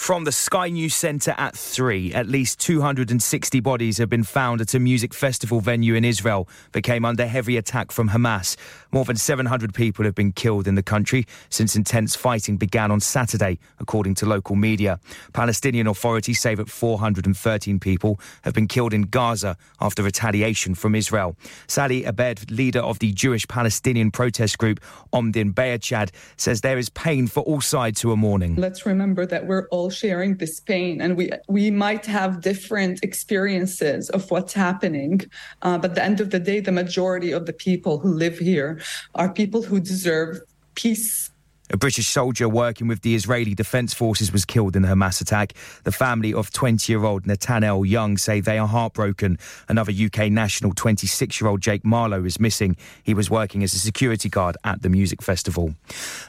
[0.00, 4.72] From the Sky News Centre at 3, at least 260 bodies have been found at
[4.72, 8.56] a music festival venue in Israel that came under heavy attack from Hamas.
[8.92, 13.00] More than 700 people have been killed in the country since intense fighting began on
[13.00, 14.98] Saturday, according to local media.
[15.34, 21.36] Palestinian authorities say that 413 people have been killed in Gaza after retaliation from Israel.
[21.66, 24.80] Sali Abed, leader of the Jewish Palestinian protest group
[25.12, 28.56] Omdin Bayachad, says there is pain for all sides who are mourning.
[28.56, 34.10] Let's remember that we're all sharing this pain and we we might have different experiences
[34.10, 35.20] of what's happening
[35.62, 38.38] uh, but at the end of the day the majority of the people who live
[38.38, 38.80] here
[39.14, 40.40] are people who deserve
[40.74, 41.30] peace
[41.70, 45.54] a British soldier working with the Israeli Defense Forces was killed in the Hamas attack.
[45.84, 49.38] The family of 20 year old Nathaniel Young say they are heartbroken.
[49.68, 52.76] Another UK national, 26 year old Jake Marlowe, is missing.
[53.04, 55.74] He was working as a security guard at the music festival.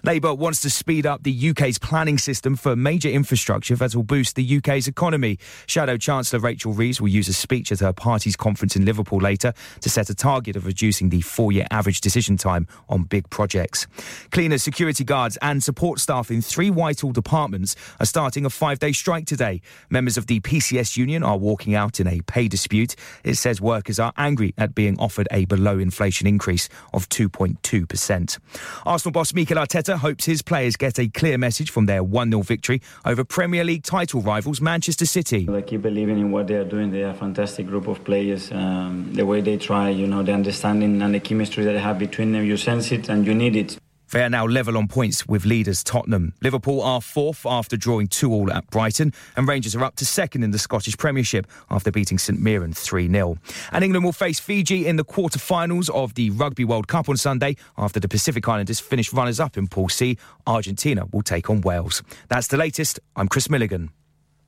[0.04, 4.36] Labour wants to speed up the UK's planning system for major infrastructure that will boost
[4.36, 5.40] the UK's economy.
[5.66, 9.54] Shadow Chancellor Rachel Reeves will use a speech at her party's conference in Liverpool later
[9.80, 13.88] to set a target of reducing the four year average decision time on big projects.
[14.32, 18.80] Cleaners, security guards, guards and support staff in three Whitehall departments are starting a five
[18.80, 19.62] day strike today.
[19.90, 22.96] Members of the PCS union are walking out in a pay dispute.
[23.24, 28.40] It says workers are angry at being offered a below inflation increase of 2.2%.
[28.86, 32.42] Arsenal boss Mikel Arteta hopes his players get a clear message from their 1 0
[32.42, 35.46] victory over Premier League title rivals Manchester City.
[35.46, 36.92] They keep believing in what they are doing.
[36.92, 38.52] They are a fantastic group of players.
[38.52, 42.00] Um, the way they try, you know, the understanding and the chemistry that they have
[42.00, 43.78] between them, you sense it and you need it.
[44.12, 46.34] They are now level on points with leaders Tottenham.
[46.42, 50.44] Liverpool are fourth after drawing 2 all at Brighton, and Rangers are up to second
[50.44, 53.38] in the Scottish Premiership after beating St Mirren 3 0.
[53.72, 57.56] And England will face Fiji in the quarter-finals of the Rugby World Cup on Sunday
[57.78, 60.18] after the Pacific Islanders finish runners up in Pool C.
[60.46, 62.04] Argentina will take on Wales.
[62.28, 63.00] That's the latest.
[63.16, 63.92] I'm Chris Milligan.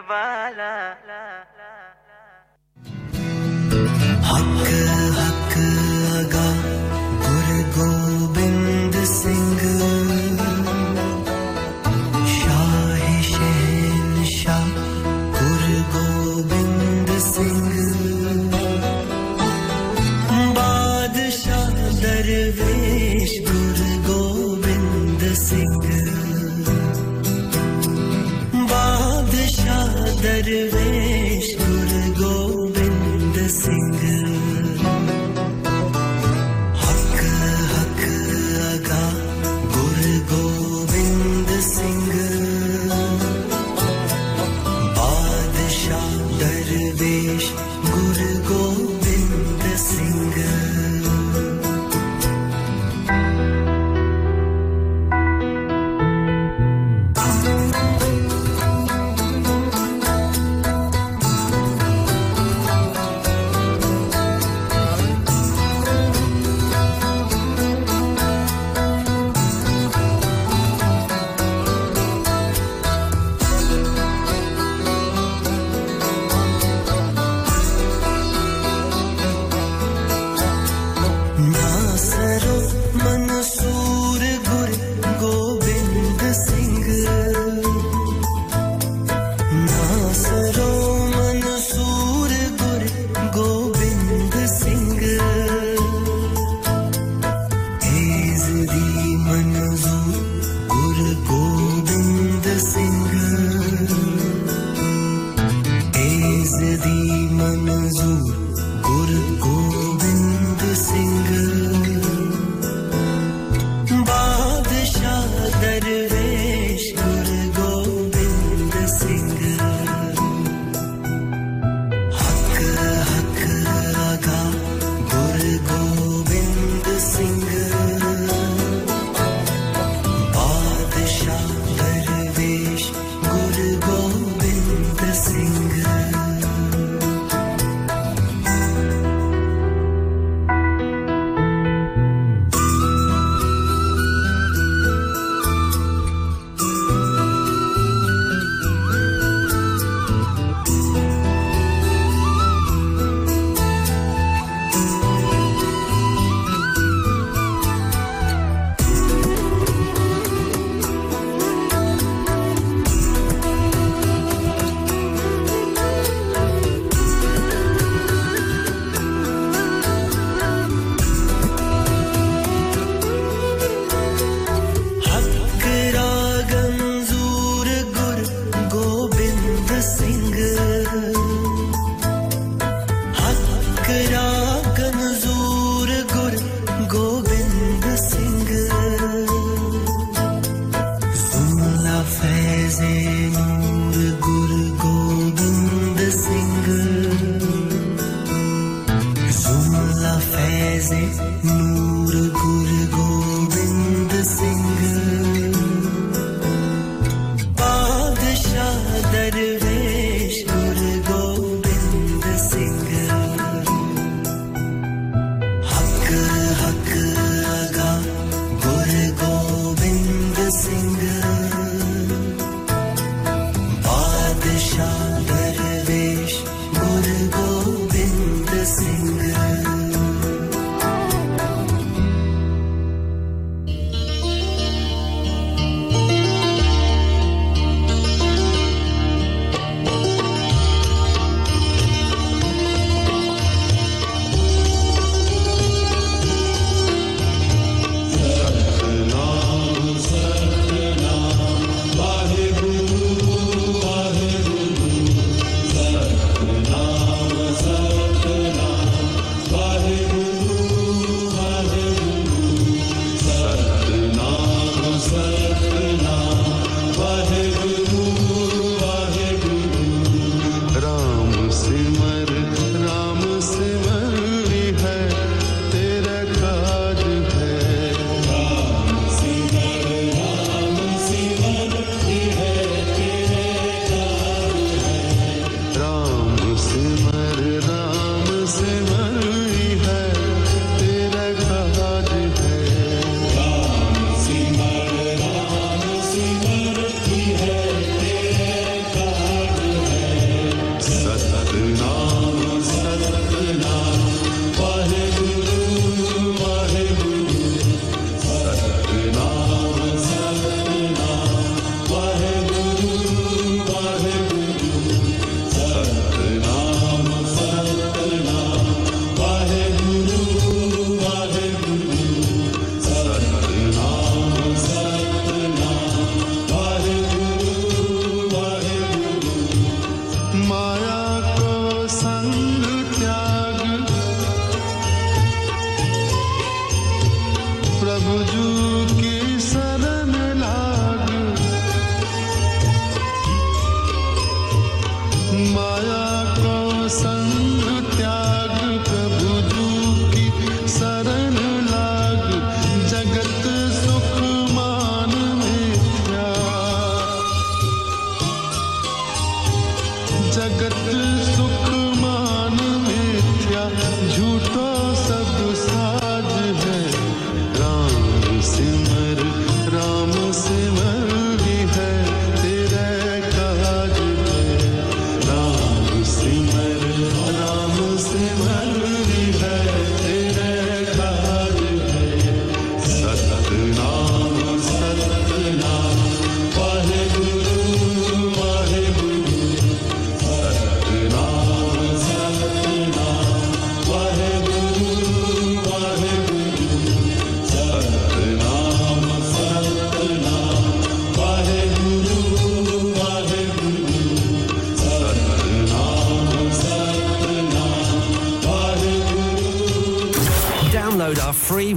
[0.00, 0.97] वाला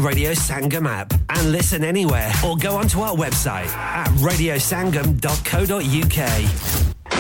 [0.02, 7.12] Radio Sangam app and listen anywhere or go onto our website at radiosangam.co.uk.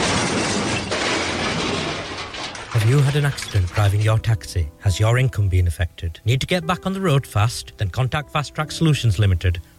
[2.72, 4.70] Have you had an accident driving your taxi?
[4.80, 6.20] Has your income been affected?
[6.26, 7.74] Need to get back on the road fast?
[7.78, 9.62] Then contact Fast Track Solutions Limited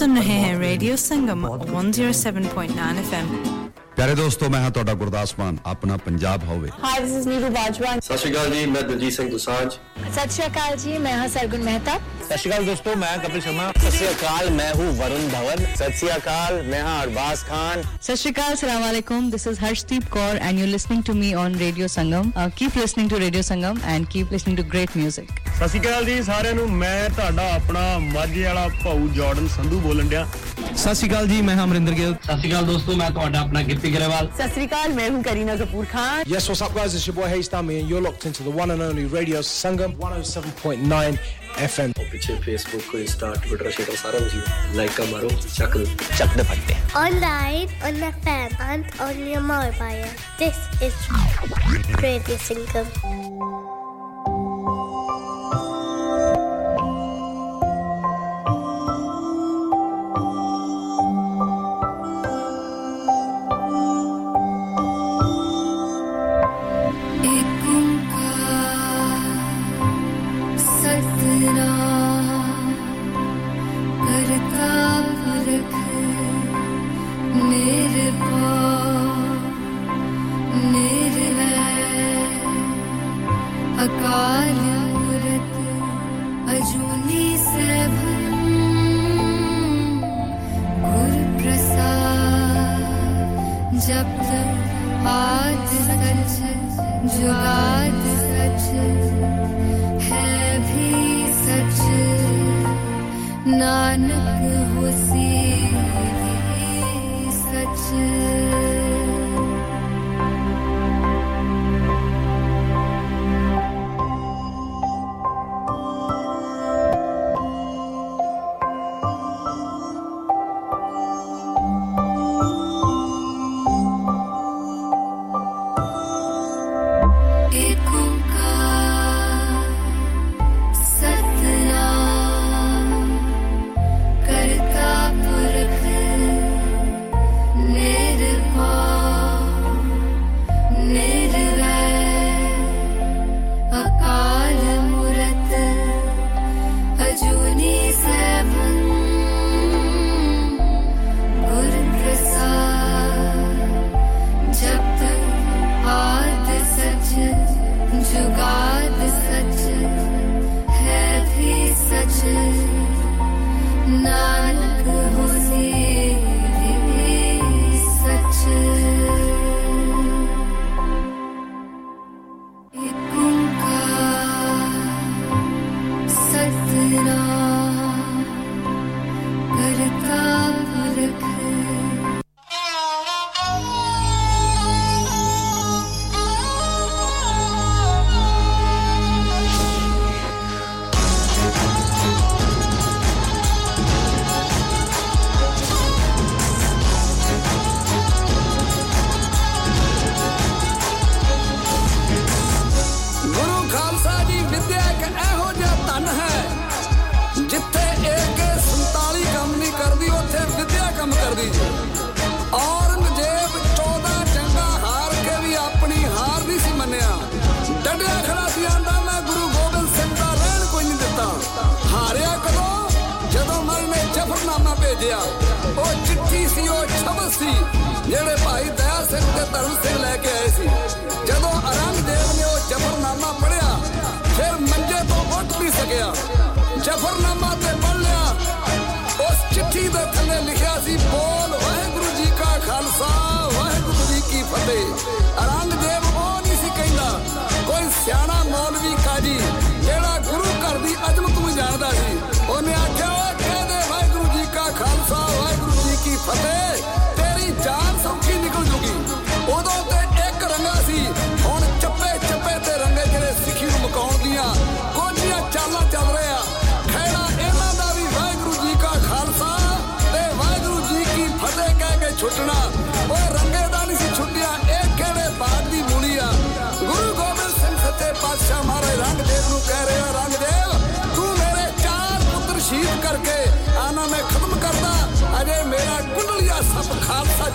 [0.00, 3.64] सुन रहे हैं radio Sangam 107.9 FM
[3.96, 8.00] ਪਿਆਰੇ ਦੋਸਤੋ ਮੈਂ ਹਾਂ ਤੁਹਾਡਾ ਗੁਰਦਾਸ ਮਾਨ ਆਪਣਾ ਪੰਜਾਬ ਹੋਵੇ Hi, this is Neeru Bajwan.
[8.02, 9.68] ਸਤਿ ਸ਼੍ਰੀ ਅਕਾਲ ਜੀ ਮੈਂ ਦਲਜੀਤ ਸਿੰਘ ਦੁਸਾਂਝ
[10.16, 13.96] सत श्री अकाल जी मैं हाँ सरगुन मेहता सत श्रीकाल दोस्तों मैं कपिल शर्मा सत
[13.96, 18.32] श्री अकाल मैं हूँ वरुण धवन सत श्री अकाल मैं हाँ अरबाज खान सत श्री
[18.32, 22.32] अकाल सलाम वालेकुम this is Harshdeep Kaur and you listening to me on radio Sangam
[22.58, 25.29] keep listening to radio Sangam and keep listening to great music
[25.60, 30.08] ਸਤਿ ਸ਼੍ਰੀ ਅਕਾਲ ਜੀ ਸਾਰਿਆਂ ਨੂੰ ਮੈਂ ਤੁਹਾਡਾ ਆਪਣਾ ਮਾਝੇ ਵਾਲਾ ਭਾਊ ਜਾਰਡਨ ਸੰਧੂ ਬੋਲਣ
[30.08, 30.26] ਡਿਆ
[30.76, 33.62] ਸਤਿ ਸ਼੍ਰੀ ਅਕਾਲ ਜੀ ਮੈਂ ਹਾਂ ਅਮਰਿੰਦਰ ਗਿੱਲ ਸਤਿ ਸ਼੍ਰੀ ਅਕਾਲ ਦੋਸਤੋ ਮੈਂ ਤੁਹਾਡਾ ਆਪਣਾ
[33.70, 36.96] ਗਿੱਪੀ ਗਰੇਵਾਲ सत श्री अकाल मैं हूँ Kareena Kapoor Khan Yes, what's up, guys?
[36.98, 39.96] It's your boy Hayes Dami, and you're locked into the one and only Radio Sangam
[40.02, 41.20] 107.9
[41.66, 41.92] FM.
[42.10, 45.78] ਪਿੱਛੇ ਫੇਸਬੁੱਕ ਇੰਸਟਾ ਟਵਿੱਟਰ ਸ਼ੇਟਰ ਸਾਰਾ ਕੁਝ ਲਾਈਕ ਕਾ ਮਾਰੋ ਚੱਕ
[46.18, 50.06] ਚੱਕ ਦੇ ਫੱਟੇ Online, on FM, and on your mobile.
[50.42, 51.00] This is
[52.04, 52.92] Radio Sangam.
[53.02, 53.09] एक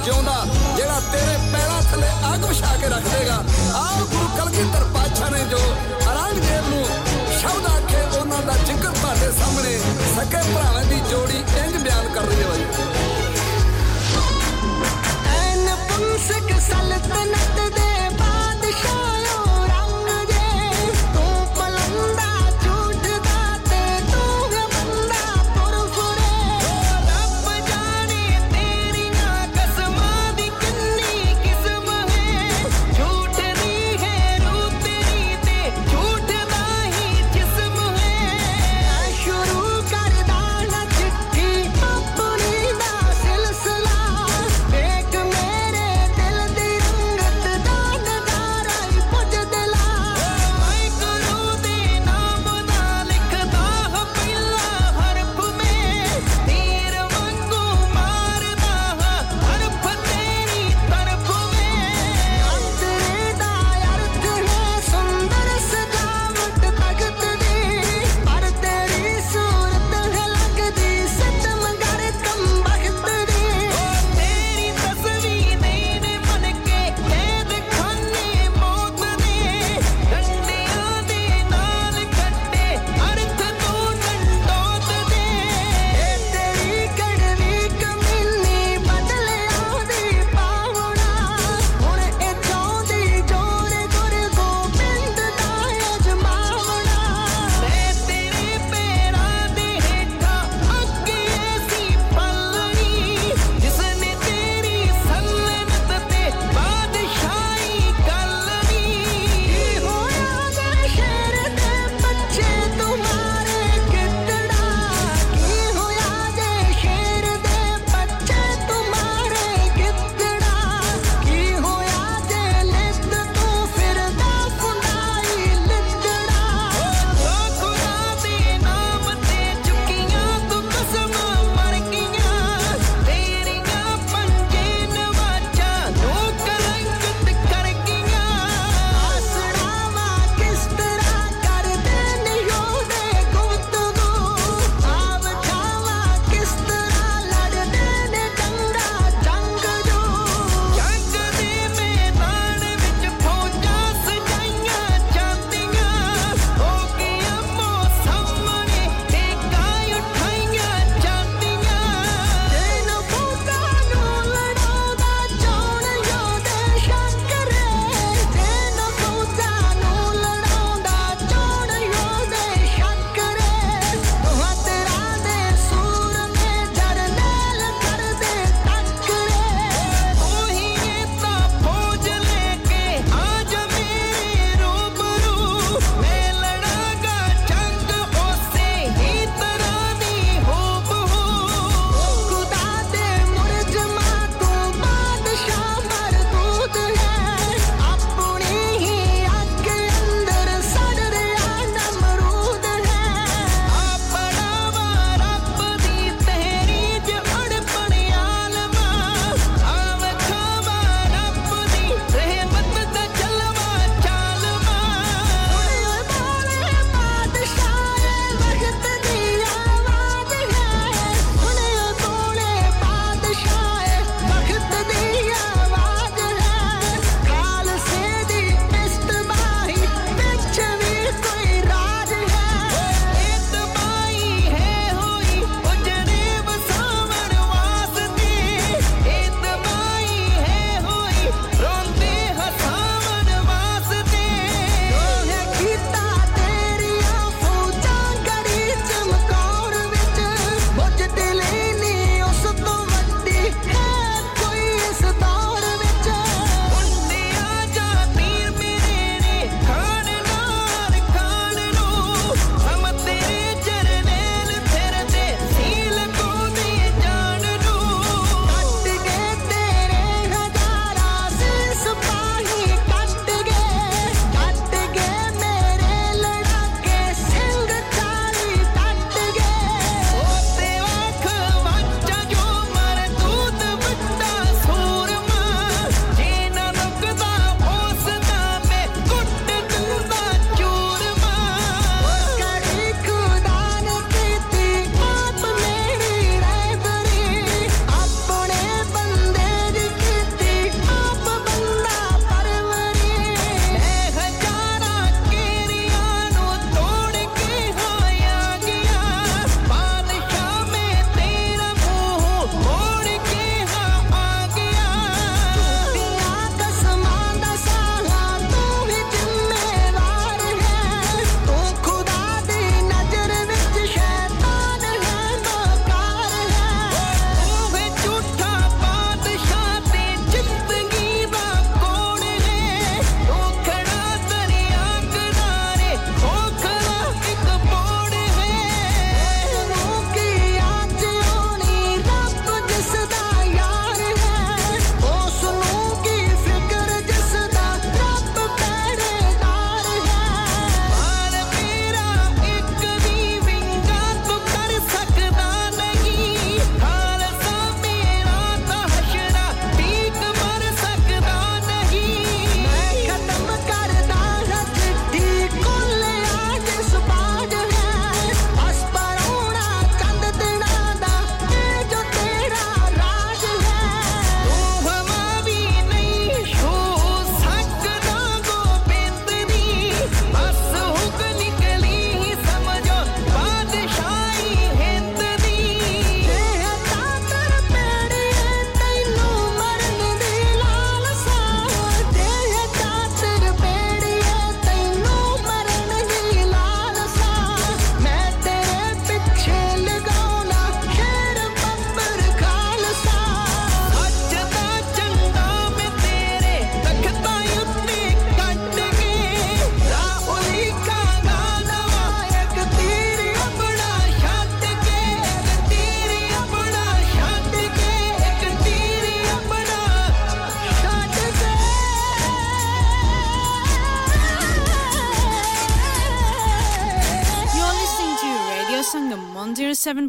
[0.06, 3.36] ਜਿਉਂਦਾ ਜਿਹੜਾ ਤੇਰੇ ਪੈਰਾਂ ਥੱਲੇ ਅੱਗ ਵਿਛਾ ਕੇ ਰੱਖ ਦੇਗਾ
[3.76, 6.86] ਆਹ ਗੁਰੂ ਕਲਗੀਧਰ ਪਾਤਸ਼ਾਹ ਨੇ ਜੋ ਔਰੰਗਜ਼ੇਬ ਨੂੰ
[7.40, 9.78] ਸ਼ਬਦ ਆਖੇ ਉਹਨਾਂ ਦਾ ਜ਼ਿਕਰ ਤੁਹਾਡੇ ਸਾਹਮਣੇ
[10.16, 12.64] ਸਕੇ ਭਰਾਵਾਂ ਦੀ ਜੋੜੀ ਇੰਜ ਬਿਆਨ ਕਰ ਰਹੀ ਹੈ ਬਾਈ
[15.38, 17.85] ਐਨ ਪੁੰਸਕ ਸਲਤਨਤ ਦੇ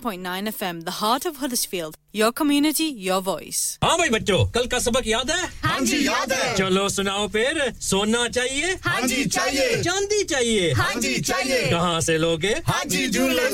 [0.01, 1.95] 107.9 FM, the heart of Huddersfield.
[2.13, 3.77] Your community, your voice.
[3.83, 7.59] हाँ भाई बच्चों कल का सबक याद है हाँ जी, याद है। चलो सुनाओ फिर
[7.87, 13.53] सोना चाहिए हाँ जी, चाहिए। चांदी चाहिए हाँ जी, चाहिए। कहाँ से लोगे हाजी jewellers.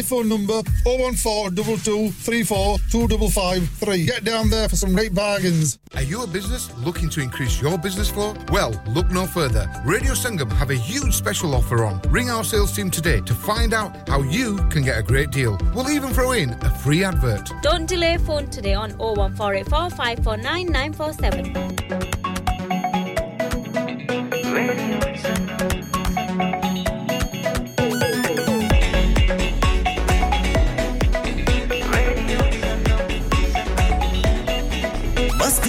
[0.00, 5.78] Telephone number 014 253 Get down there for some great bargains.
[5.94, 8.34] Are you a business looking to increase your business flow?
[8.50, 9.70] Well, look no further.
[9.84, 12.00] Radio Sangam have a huge special offer on.
[12.08, 15.58] Ring our sales team today to find out how you can get a great deal.
[15.74, 17.52] We'll even throw in a free advert.
[17.60, 21.70] Don't delay phone today on 01484 549 947.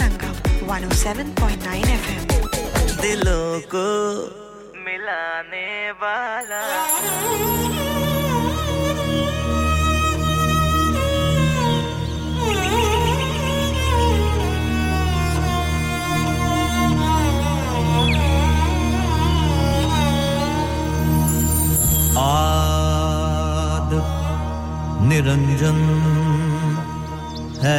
[0.00, 0.34] Sangam
[0.66, 2.22] 107.9 FM.
[3.02, 3.86] दिलों को
[4.86, 5.68] मिलाने
[6.02, 6.64] वाला
[22.60, 23.92] आद
[25.10, 25.78] निरंजन
[27.64, 27.78] है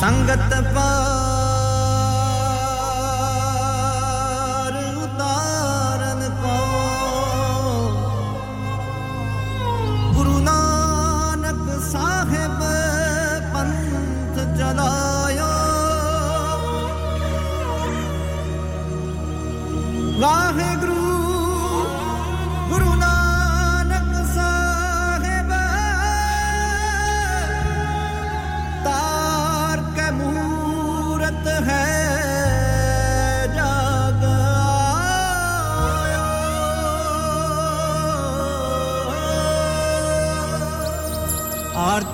[0.00, 1.17] संगत पार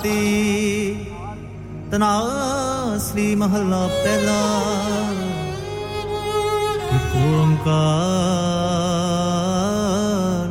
[0.04, 0.96] ਆਰਤੀ
[1.90, 4.40] ਤਨਾਸਰੀ ਮਹਲਾ ਪਹਿਲਾ
[7.16, 7.76] ਓੰਕਾਰ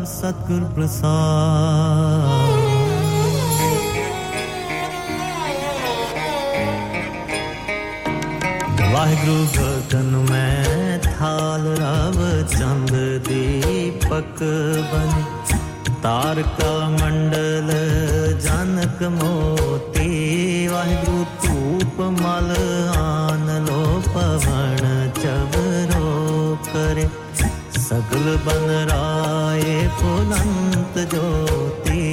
[0.05, 1.11] ਸਤਗੁਰ ਪ੍ਰਸਾਦ
[8.93, 12.91] ਵਾਹਿਗੁਰੂ ਭਗਤਨ ਮੈਂ ਥਾਲ ਰਵ ਚੰਦ
[13.27, 14.43] ਦੀਪਕ
[14.93, 15.32] ਬਨ
[16.03, 17.69] तारका मंडल,
[18.45, 20.07] जनक मोती,
[20.67, 22.49] वाहिगुरु धूप मल,
[22.97, 24.83] आन लो पवन
[25.19, 26.09] चबरो
[26.67, 27.05] करे।
[27.79, 32.03] सगल बन राये पुलंत ज्योति,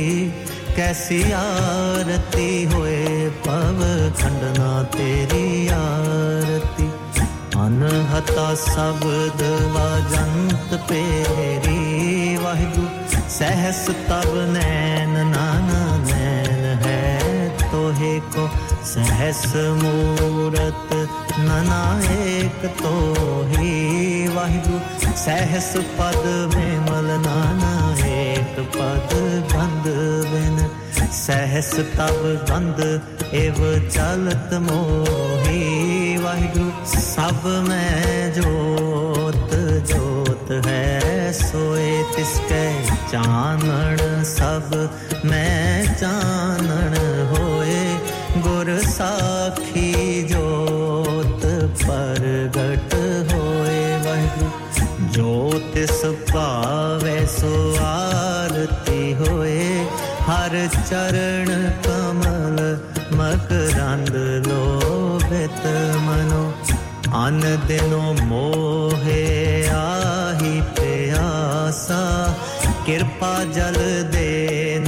[0.77, 3.05] कैसी आरती होए
[3.47, 3.83] पव
[4.21, 6.89] खंडना तेरी आरती।
[7.61, 9.43] अनहता शब्द
[9.75, 12.90] व जंत पेरी, वाहिगुरु
[13.41, 18.49] सहस तब नैन, नाना नैन है तोहे को।
[18.85, 19.43] सहस
[19.79, 20.93] मूरत
[21.39, 21.81] नना
[22.15, 22.93] एक तो
[23.53, 23.71] ही
[25.21, 26.23] सहस पद
[26.55, 27.73] में मल नाना
[28.07, 29.15] एक पद
[29.53, 29.89] बंद
[30.27, 30.59] बिन।
[31.13, 32.21] सहस तब
[32.51, 32.79] बंद,
[33.35, 39.51] एव चलत मोही, वाहिगुरु। सब में जोत
[39.91, 40.10] जो
[40.51, 44.91] है, सोए तिसके चानण सब।
[45.25, 46.95] मैं चानण
[47.33, 47.83] होए
[48.37, 51.41] गुर साखी जोत
[51.83, 52.95] प्रगट
[53.33, 59.87] होए। वाहिगुरु जो तिस पावे सो आरती होए।
[60.21, 61.49] हर चरण
[61.87, 62.59] कमल
[63.13, 64.15] मकरंद
[64.47, 65.63] लोभित
[66.07, 66.45] मनो।
[67.21, 68.80] अन दिनो मोहे
[72.91, 73.75] कृपा जल
[74.13, 74.31] दे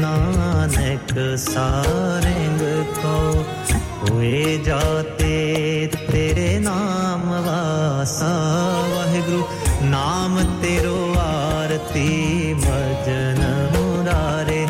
[0.00, 2.60] नानक सारंग
[2.94, 3.16] को।
[4.02, 5.34] हुए जाते
[5.86, 8.32] तेरे नाम वासा,
[8.94, 9.42] वाहिगुरु।
[9.84, 12.08] नाम तेरो आरती
[12.54, 14.62] भजन मुरारे।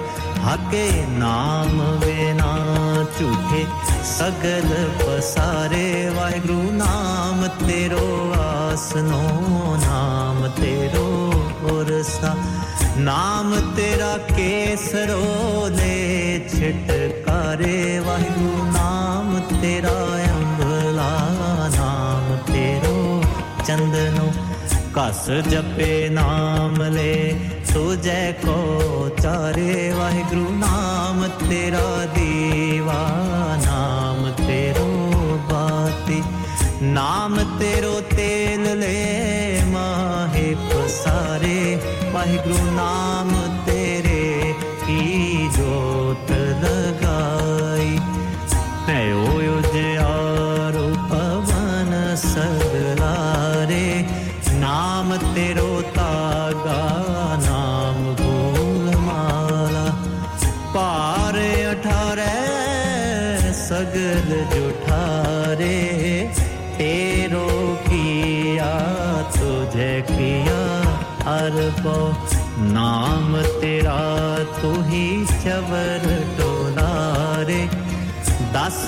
[0.45, 2.53] हके नाम बिना
[3.03, 3.65] झूठे
[4.05, 4.69] सगल
[5.03, 9.23] पसारे। वाहिगुरु, नाम तेरो आसनो,
[9.77, 11.09] नाम तेरो
[11.73, 12.37] उरसा
[12.97, 15.23] नाम तेरा केसरो
[15.69, 15.95] ने
[16.49, 19.95] छिटकारे, वाहिगुरु, नाम तेरा
[20.27, 21.13] अंबला
[21.77, 22.99] नाम तेरो
[23.65, 24.27] चंदनो,
[24.99, 27.15] कस जपे नाम ले,
[27.73, 28.57] तुझे को
[29.21, 33.01] चारे, वाहिगुरु, नाम तेरा दीवा,
[33.65, 34.91] नाम तेरो
[35.53, 36.21] बाती,
[36.93, 38.97] नाम तेरो तेल ले,
[39.65, 41.52] माहे पसारे
[42.23, 43.31] वाहिगुरु नाम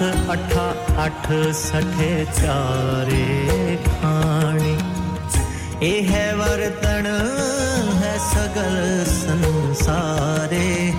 [0.03, 0.63] अठा
[1.03, 1.27] अठ
[1.57, 3.25] सठे चारे
[3.85, 4.77] खाणी
[5.81, 7.05] ਇਹ ਵਰਤਣ
[7.99, 10.91] ਹੈ ਸਗਲ ਸੰਸਾਰੇ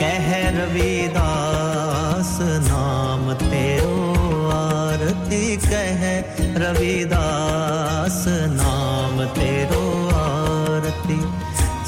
[0.00, 2.32] ਕਹਿ ਰਵਿਦਾਸ
[2.66, 6.22] ਨਾਮ ਤੇਰੋ ਆਰਤੀ ਕਹਿ
[6.58, 8.26] ਰਵਿਦਾਸ
[8.56, 11.20] ਨਾਮ ਤੇਰੋ ਆਰਤੀ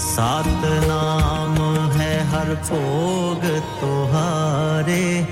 [0.06, 1.58] ਸਤ ਨਾਮ
[1.98, 3.44] ਹੈ ਹਰ ਭੋਗ
[3.80, 5.24] ਤੁਹਾਰੇ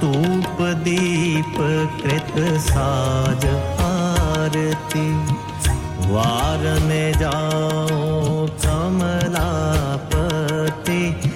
[0.00, 3.45] ਧੂਪ दीपकृत साज
[3.81, 5.25] आरती।
[6.11, 11.28] वार में जाओ कमलापति।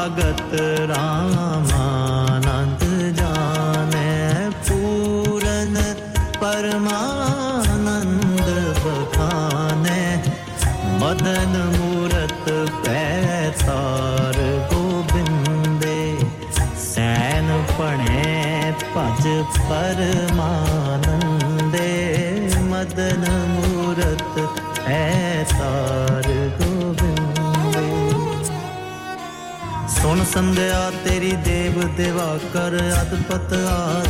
[0.00, 0.52] भगत
[0.90, 2.82] रामानन्द
[3.16, 4.12] जाने
[4.68, 5.74] पूरन
[6.42, 7.98] परमानन्द
[8.84, 9.98] बखाने
[11.02, 12.46] मदन मूरत
[12.86, 14.38] पैसार
[14.72, 16.00] गोविन्दे
[16.86, 18.32] सैन पणे
[18.96, 19.24] पज
[19.68, 20.00] पर
[30.30, 33.54] संध्या तेरी देव देवा कर अदपत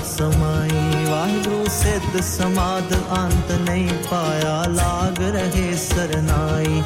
[0.06, 6.82] समाई वाहिगुरु सिद्ध समाध अंत नहीं पाया, लाग रहे सरनाई।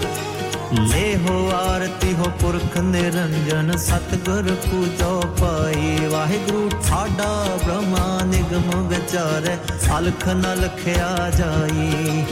[0.87, 7.33] ले हो आरती हो पुरख निरंजन, सतगुर पूजो पाई। वाहिगुरु ठाडा
[7.65, 9.51] ब्रह्मा निगम विचार
[9.91, 12.27] अलख न लखया जाई।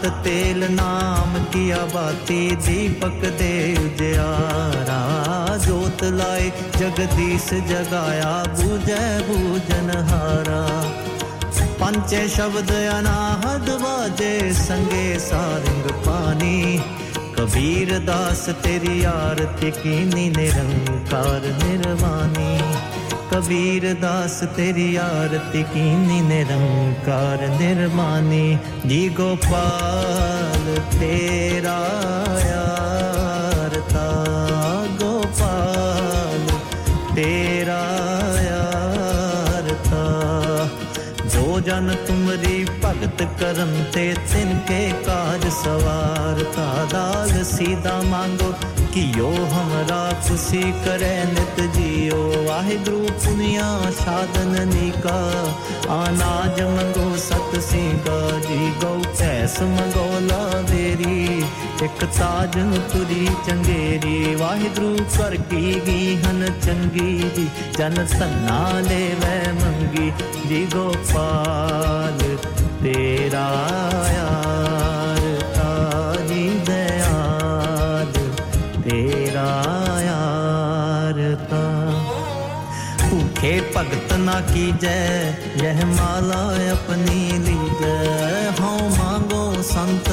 [0.00, 5.00] शांत तेल नाम किया बाती, दीपक देव जयारा।
[5.56, 10.62] जोत लाए, जगदीश जगाया बुजय बूजन हारा।
[11.64, 16.82] पंचे शब्द अनाहद बाजे, संगे सारंग पानी।
[17.38, 22.89] कबीर दास तेरी आरती की निरंकार निर्वाणी।
[23.32, 28.46] कबीर दास तेरी आरती कीनी निरंकार निर्मानी
[28.90, 30.66] जी गोपाल
[30.96, 31.78] तेरा
[43.22, 48.52] करम ते तिनके काज सवार। का दाग सीधा मांगो
[48.94, 55.18] कि यो हमरा खुशी करे नित जियो। वाहिगुरु पुनिया साधन निका।
[55.90, 57.50] अनाज मंगो सत
[58.08, 61.42] का जी गौ कैस मंगो ला देरी।
[61.84, 62.56] एक ताज
[62.92, 67.44] तुरी चंगेरी। वाहिगुरु कर की गीहन चंगी जी।
[67.78, 70.10] जन सन्ना ले वह मंगी।
[70.48, 72.29] जी गोपाल
[72.82, 73.46] तेरा
[74.12, 75.24] यार
[75.56, 76.44] ताजी
[78.86, 79.50] तेरा
[80.04, 81.18] यार
[83.10, 84.96] भूखे भगत ना कीजै,
[85.62, 86.40] यह माला
[86.72, 90.08] अपनी दी जय हों मांगो संत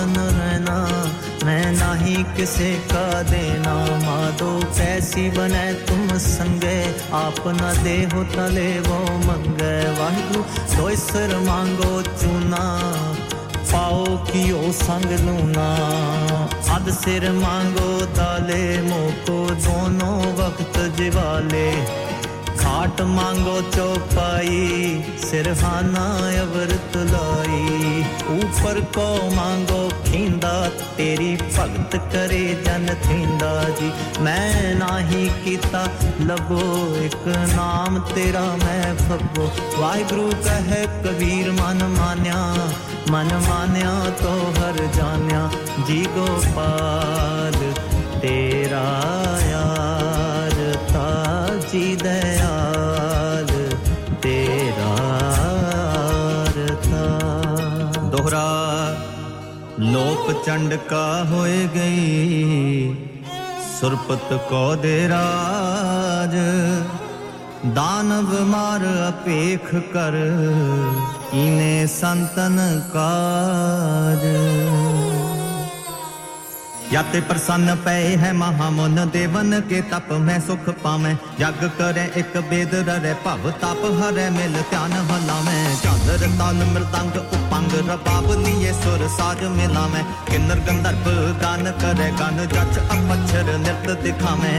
[2.17, 3.73] नाही किसे का देना?
[3.85, 6.95] माधो कैसी बने तुम संगे?
[7.13, 12.81] आप न दे हो तले वो मंगे। वाहिगुरु तो सिर मांगो चूना।
[13.71, 15.67] पाओ कियो संग लूना।
[16.75, 21.71] अद सिर मांगो ताले, मोको दोनों वक्त जिवाले।
[22.77, 24.57] खाट मांगो चौपाई,
[25.19, 26.01] सिरहाना
[26.41, 28.01] अवरत लाई।
[28.33, 30.51] ऊपर को मांगो खींदा,
[30.97, 33.49] तेरी भगत करे जन थींदा
[33.79, 33.89] जी।
[34.21, 35.83] मैं नाही कीता
[36.21, 36.61] लबो
[36.97, 39.49] एक नाम तेरा मैं फबो
[39.81, 42.43] वाहिगुरु कहे, कबीर मन मान्या
[43.11, 45.43] मन मान्या तो हर जान्या।
[45.81, 47.59] जी गोपाल
[48.21, 48.85] तेरा
[59.97, 62.95] लोक चंड का होए गई।
[63.69, 66.35] सुरपत को दे राज।
[67.77, 70.17] दानव मार अपेख कर
[71.33, 72.57] इने संतन
[72.89, 74.25] काज।
[76.97, 82.37] या ते प्रसन्न पए है महामुन देवन के तप में सुख पावे जग करे एक
[82.49, 89.05] बेद रे भव तप, हरे मिल ध्यान हलावे चादर, ताल, मृदंग, उपंग, रबाब लिए सुर
[89.17, 91.05] साज मिलावे किन्नर, गंधर्व,
[91.43, 94.55] गान करे, गान जच अपच्छर नृत्य दिखावे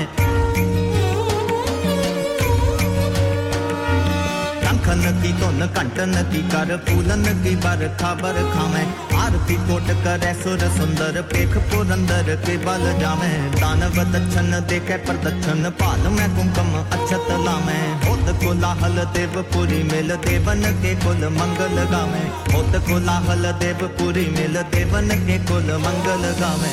[4.63, 8.87] कंखन की धुन कंटन की कर, फूलन की बरखा बरखावे
[9.29, 13.29] आरती कोट करे सुर सुंदर, पेख पुरंदर के बल जावे
[13.61, 20.95] दानव दक्षन देखे प्रदक्षन पाल में कुमकम अक्षत लावे होत कोलाहल देवपुरी मिल देवन के
[21.05, 22.23] कुल मंगल गावे
[22.53, 26.73] होत कोलाहल देवपुरी मिल देवन के कुल मंगल गावे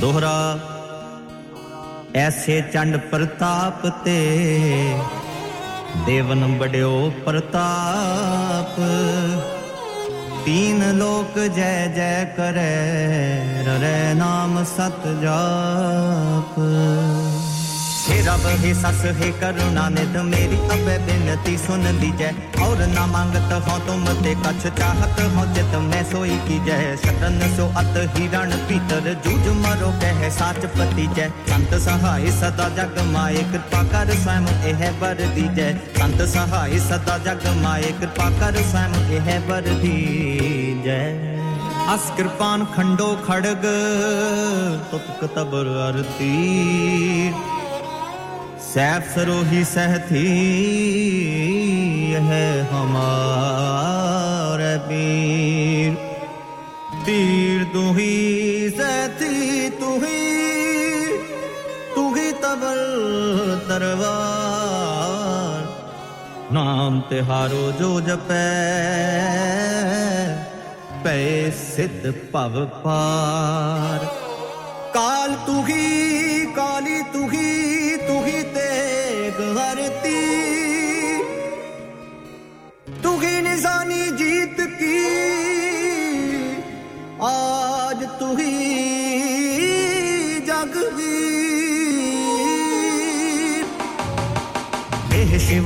[0.00, 0.36] दोहरा,
[2.24, 4.18] ऐसे चंड प्रताप ते
[6.06, 8.74] देवन बड़ो प्रताप।
[10.46, 12.74] तीन लोक जय जय करे
[13.82, 16.54] रे नाम सत जाप।
[18.08, 22.30] हे रब, हे सस, हे करुणा, निध मेरी अब बिनती सुन लीजै।
[22.62, 27.38] और ना मांगत हो तुम ते कछ, चाहत हो जित मैं सोई की जय शतन
[27.56, 33.42] सो अत हिरण, पीतर, जूझ मरो कह, साच पति जय संत सहाय सदा जग माए,
[33.52, 39.32] कृपा कर स्वयं एह वर दीजै। संत सहाय सदा जग माए, कृपा कर स्वयं एह
[39.48, 41.00] वर दीजै।
[41.88, 43.66] अस कृपान खंडो खड़ग
[44.90, 46.32] तुपक तबर अरती
[48.76, 50.32] सैफ सरोही सहथी
[52.12, 55.94] है हमारे पीर।
[57.06, 60.26] तीर तू तुही सहथी तुही
[61.94, 62.80] तुही तबल
[63.68, 65.62] तरवार।
[66.52, 68.36] नाम तिहारो जो जपै,
[71.04, 73.98] पै सिद्ध पव पार।
[74.94, 77.85] काल तुही, काली तुही तुही
[83.56, 84.96] निशानी जीत की।
[87.24, 88.85] आज तुही जगवीर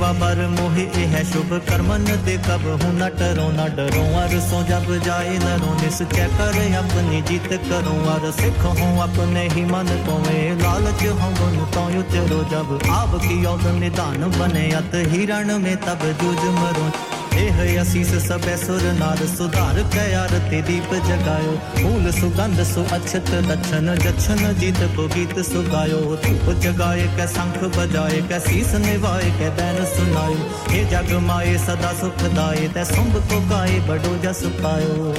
[0.00, 4.62] शिवा बर मोहि एह शुभ कर्मन दे कब हूँ न डरो न डरो अर सो
[4.68, 10.18] जब जाए नरो निश्चय कर अपनी जीत करो अर सिख हूँ अपने ही मन को
[10.18, 15.76] में लालच हूँ गुण तो उतरो जब आब की औद निदान बने अत हिरण में
[15.84, 16.90] तब जूझ मरो
[17.36, 23.94] ਇਹ ਅਸੀਸ ਸਭੈ ਸੁਰ ਨਾਰ ਸੁਧਾਰ ਕੈ ਆਰਤੀ ਦੀਪ ਜਗਾਇਓ ਫੂਲ ਸੁਗੰਧ ਸੁ ਅਛਤ ਦਛਨ
[23.96, 29.84] ਜਛਨ ਜੀਤ ਕੋ ਗੀਤ ਸੁਗਾਇਓ ਧੂਪ ਜਗਾਏ ਕੈ ਸੰਖ ਬਜਾਏ ਕੈ ਸੀਸ ਨਿਵਾਏ ਕੈ ਬੈਨ
[29.91, 35.13] सुनायो। हे जग माए, सदा सुख दाए, तै सुंभ को गाए, बड़ो जस पायो।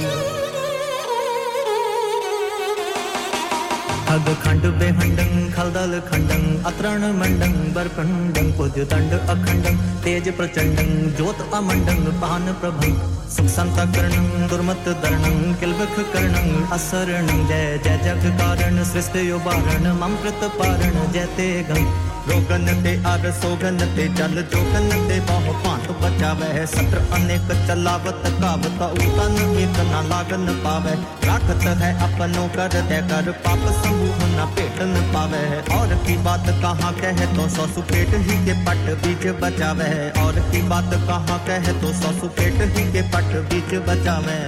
[4.13, 12.03] अग खंड बेहंडं खलदल खंडं अतरण मंडं बरखंडं कुज दंड अखंडं तेज प्रचंडं ज्योत अमंडं
[12.21, 12.93] पान प्रभं
[13.29, 20.15] सुख संत संतकरणं दुर्मत दरणं किलबख करणं असरणं जय जय जग कारण, सृष्टि उबारण मम
[20.15, 25.87] कृत पारण, जय ते गं रोगन ते आग सोगन ते जल जोगन ते बहु भांत
[26.03, 30.93] बचावे सत्र अनेक चलावत कावत उतन एक न लागन पावे।
[31.27, 35.43] राखत है अपनों कर दे कर पाप समूह न पेट न पावे
[35.79, 39.89] और की बात कहाँ कह तो सौ सुपेट ही के पट बीच बचावे
[40.23, 44.39] और की बात कहाँ कहे तो सौ सुपेट ही के पट बीच बचावे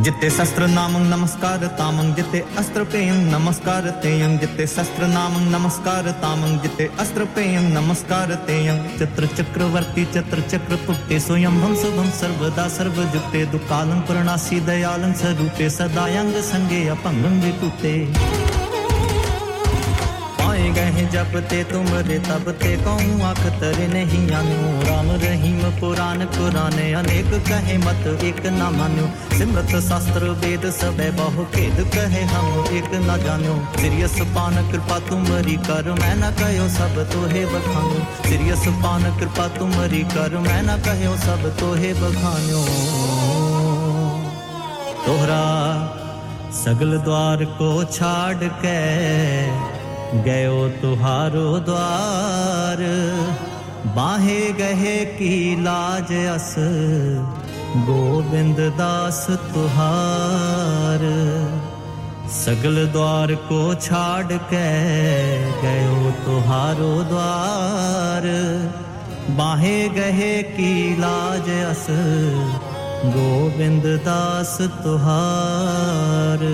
[0.00, 6.56] जिते शस्त्र नामं नमस्कार, तामं जिते अस्त्र पेयं नमस्कार, तेयं जिते शस्त्र नामं नमस्कार, तामं
[6.62, 13.44] जिते अस्त्र पेयं नमस्कार, तेयं चित्र चक्रवर्ती, चित्र चक्र पुक्ते स्वयं भम शुभं सर्वदा सर्वजुक्ते
[13.52, 17.94] दुकालं पूर्णासी दयालं स्वरूपे सदायंग संगे अपंगं विकुते
[20.72, 24.58] गए जब ते तुम रे तब ते कहूँ, आख तरे नहीं आनु।
[24.88, 29.06] राम रहीम पुराण कुराने अनेक कहे, मत एक न मान्यो
[29.38, 35.18] सिमरत शास्त्र, वेद सब बहु खेद कहे, हम एक न जान्यो सिरियस पान, कृपा तुम
[35.20, 37.98] तुमरी कर, मैं न कहो, सब तोहे बखानो।
[38.28, 42.62] सिरियस पान, कृपा तुमरी कर, मैं न कहो, सब तोहे बखानो।
[45.06, 45.42] तोहरा
[46.52, 48.78] सगल द्वार को छाड़ के
[50.10, 52.80] गयो तुहारो द्वार,
[53.96, 56.54] बाहे गहे की लाज अस,
[57.88, 59.20] गोविंद दास
[59.54, 61.04] तुहार।
[62.30, 64.64] सगल द्वार को छाड़ के
[65.62, 68.26] गयो तुहारो द्वार,
[69.38, 71.86] बाहे गहे की लाज अस,
[73.14, 76.44] गोविंद दास तुहार।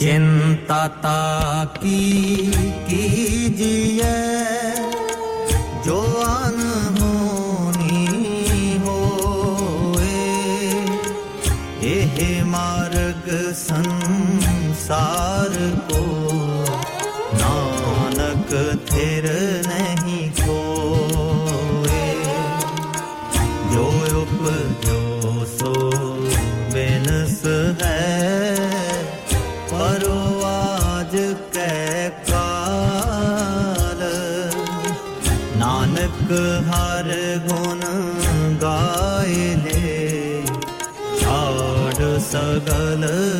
[0.00, 0.84] चिंता
[1.76, 1.98] की
[2.88, 4.12] कीजिए
[5.86, 8.06] जो अनहोनी
[8.84, 10.22] होए
[11.84, 12.16] यह
[12.54, 13.28] मार्ग
[13.64, 15.19] संसार
[42.50, 43.39] छाड़ सगल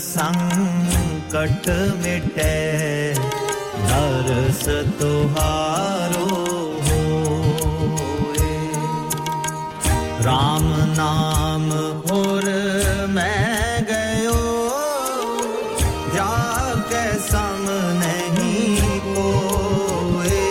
[0.00, 1.68] संकट
[2.02, 2.54] मिटे
[3.80, 4.62] नरस
[4.98, 6.26] तुहारो
[6.88, 8.52] होए।
[10.26, 11.66] राम नाम
[12.12, 12.46] और
[13.10, 14.40] मैं गयो,
[16.14, 17.66] जाके सम
[17.98, 20.46] नहीं कोए।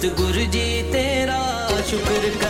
[0.01, 1.41] सतगुरु जी तेरा
[1.89, 2.50] शुक्र कर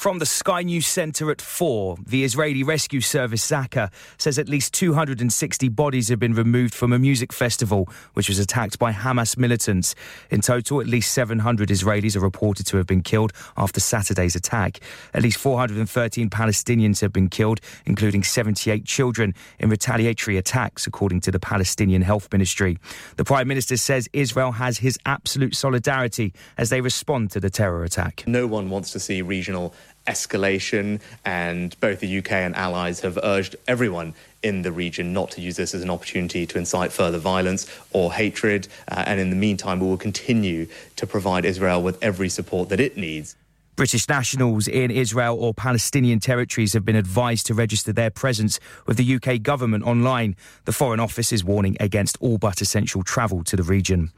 [0.00, 4.72] From the Sky News Centre at 4, the Israeli rescue service Zaka says at least
[4.72, 9.94] 260 bodies have been removed from a music festival which was attacked by Hamas militants.
[10.30, 14.80] In total, at least 700 Israelis are reported to have been killed after Saturday's attack.
[15.12, 21.30] At least 413 Palestinians have been killed, including 78 children, in retaliatory attacks, according to
[21.30, 22.78] the Palestinian Health Ministry.
[23.16, 27.84] The Prime Minister says Israel has his absolute solidarity as they respond to the terror
[27.84, 28.24] attack.
[28.26, 29.74] No one wants to see regional
[30.06, 35.40] escalation, and both the UK and allies have urged everyone in the region not to
[35.40, 38.68] use this as an opportunity to incite further violence or hatred.
[38.88, 42.80] Uh, and in the meantime, we will continue to provide Israel with every support that
[42.80, 43.36] it needs.
[43.80, 48.98] British nationals in Israel or Palestinian territories have been advised to register their presence with
[48.98, 50.36] the UK government online.
[50.66, 54.10] The Foreign Office is warning against all but essential travel to the region.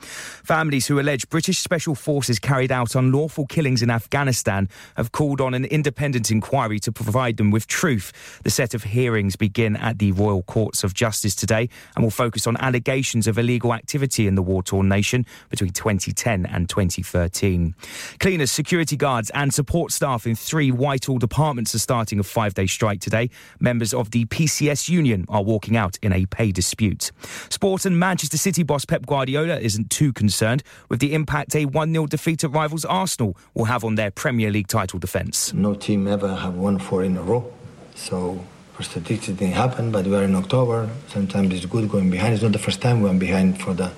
[0.42, 5.54] Families who allege British special forces carried out unlawful killings in Afghanistan have called on
[5.54, 8.40] an independent inquiry to provide them with truth.
[8.42, 12.48] The set of hearings begin at the Royal Courts of Justice today and will focus
[12.48, 17.76] on allegations of illegal activity in the war torn nation between 2010 and 2013.
[18.18, 22.66] Cleaners, security guards, and support staff in three Whitehall departments are starting a five day
[22.66, 23.30] strike today.
[23.61, 27.11] Members of the PCS union are walking out in a pay dispute.
[27.48, 31.92] Sport and Manchester City boss Pep Guardiola isn't too concerned with the impact a 1
[31.92, 35.53] 0 defeat at rivals Arsenal will have on their Premier League title defence.
[35.53, 37.53] No team ever have won four in a row.
[37.94, 38.44] So
[38.74, 40.88] for statistics it didn't happen, but we are in October.
[41.09, 42.34] Sometimes it's good going behind.
[42.34, 43.92] It's not the first time we are behind for the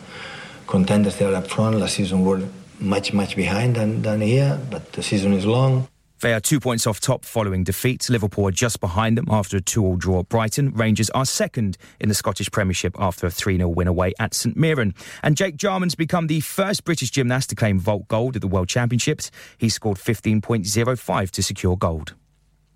[0.66, 1.78] contenders there up front.
[1.78, 2.48] Last season we were
[2.80, 5.88] much, much behind than, than here, but the season is long.
[6.20, 8.08] They are two points off top following defeats.
[8.08, 10.72] Liverpool are just behind them after a 2 all draw at Brighton.
[10.72, 14.56] Rangers are second in the Scottish Premiership after a 3 0 win away at St
[14.56, 14.94] Mirren.
[15.22, 18.68] And Jake Jarman's become the first British gymnast to claim vault gold at the World
[18.68, 19.30] Championships.
[19.58, 22.14] He scored 15.05 to secure gold.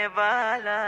[0.00, 0.80] मिलाने वाला।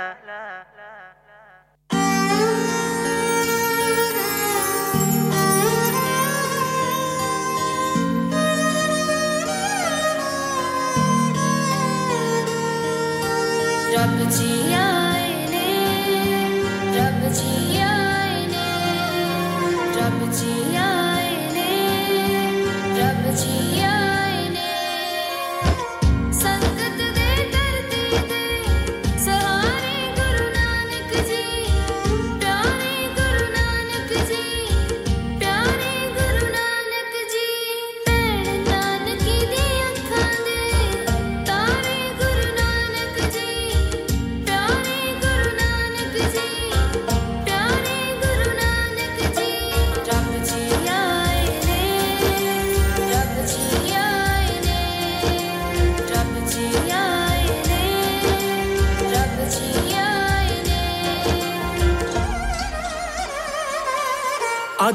[13.93, 14.62] रब जी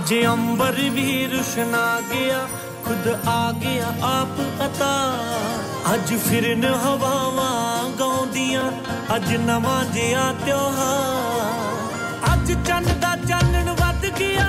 [0.07, 2.37] ਅੱਜ ਅੰਬਰ ਵੀ ਰੁਸ਼ਨਾ ਗਿਆ,
[2.85, 4.91] ਖੁਦ ਆ ਗਿਆ ਆਪ ਅਤਾ
[5.93, 8.61] ਅੱਜ ਫਿਰਨ ਹਵਾਵਾਂ ਗਾਉਂਦੀਆਂ,
[9.15, 14.47] ਅੱਜ ਨਵਾਂ ਜਿਹਾ ਤਿਉਹਾਰ। ਅੱਜ ਚੰਨ ਦਾ ਚਾਨਣ ਵੱਧ ਗਿਆ,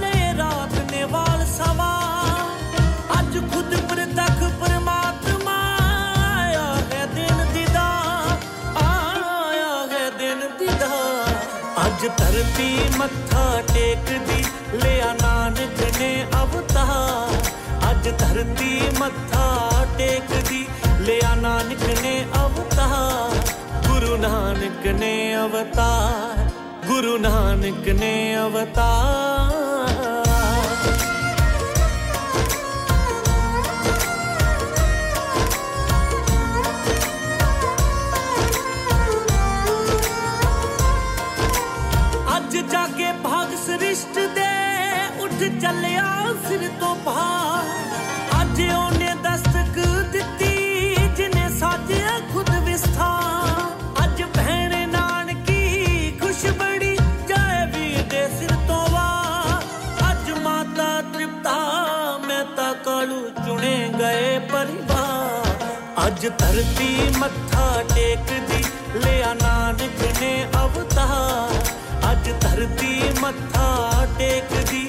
[0.00, 1.90] ਨੇ ਰਾਤ ਨੇ ਵਾਲ ਸਵਾ
[3.18, 5.58] ਅੱਜ ਖੁਦ ਪ੍ਰਤੱਖ ਪਰਮਾਤਮਾ
[6.34, 7.88] ਆਇਆ ਹੈ ਦਿਨ ਦੀਦਾ,
[8.82, 10.92] ਆਇਆ ਹੈ ਦਿਨ ਦੀਦਾ।
[11.86, 17.51] ਅੱਜ ਧਰਤੀ ਮੱਥਾ ਟੇਕਦੀ ਲਿਆ ਨਾਨਕ ਨੇ ਅਵਤਾਰ
[17.91, 20.65] ਅੱਜ ਧਰਤੀ ਮੱਥਾ ਟੇਕਦੀ
[21.01, 23.35] ਲਿਆ ਨਾਨਕ ਨੇ ਅਵਤਾਰ
[23.87, 26.45] ਗੁਰੂ ਨਾਨਕ ਨੇ ਅਵਤਾਰ
[26.87, 29.60] ਗੁਰੂ ਨਾਨਕ ਨੇ ਅਵਤਾਰ
[45.72, 49.78] ਚੱਲਿਆ ਸਿਰ ਤੋਂ ਭਾਰ ਅੱਜ ਉਹਨੇ ਦਸਤਕ
[50.12, 56.96] ਦਿੱਤੀ, ਜਿਨੇ ਸਾਜਿਆ ਖੁਦ ਵਿਸਥਾਰ। ਅੱਜ ਭੈਣ ਨਾਨਕੀ ਖੁਸ਼ ਬੜੀ
[57.28, 59.62] ਜਾਏ ਵੀਰ ਦੇ ਸਿਰ ਤੋਂ ਵਾਰ।
[60.10, 61.56] ਅੱਜ ਮਾਤਾ ਤ੍ਰਿਪਤਾ,
[62.26, 68.64] ਮੈਂ ਤਾਂ ਕਾਲੂ ਚੁਣੇ ਗਏ ਪਰਿਵਾਰ। ਅੱਜ ਧਰਤੀ ਮੱਥਾ ਟੇਕਦੀ,
[68.96, 71.72] ਲਿਆ ਨਾਨਕ ਨੇ ਅਵਤਾਰ।
[72.12, 74.88] ਅੱਜ ਧਰਤੀ ਮੱਥਾ ਟੇਕਦੀ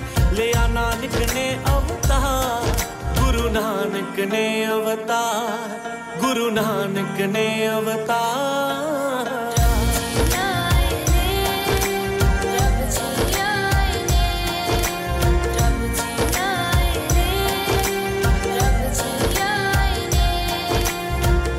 [3.52, 9.28] ਗੁਰੂ ਨਾਨਕ ਨੇ ਅਵਤਾਰ ਗੁਰੂ ਨਾਨਕ ਨੇ ਅਵਤਾਰ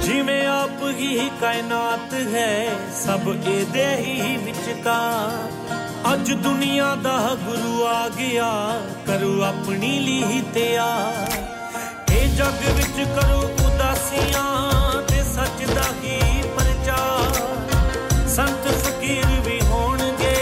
[0.01, 5.57] ਜਿਵੇਂ ਆਪ ਹੀ ਕਾਇਨਾਤ ਹੈ ਸਭ ਇਹਦੇ ਹੀ ਵਿਚਕਾਰ
[6.13, 8.51] ਅੱਜ ਦੁਨੀਆ ਦਾ ਗੁਰੂ ਆ ਗਿਆ
[9.07, 11.42] ਕਰੋ ਆਪਣੀ ਲਈ ਤਿਆਰ ਇਹ
[12.36, 20.34] ਜੱਗ ਵਿੱਚ ਕਰੋ ਉਦਾਸੀਆਂ ਤੇ ਸੱਚ ਦਾ ਹੀ ਪ੍ਰਚਾਰ। ਸੰਤ ਫਕੀਰ ਵੀ ਹੋਣਗੇ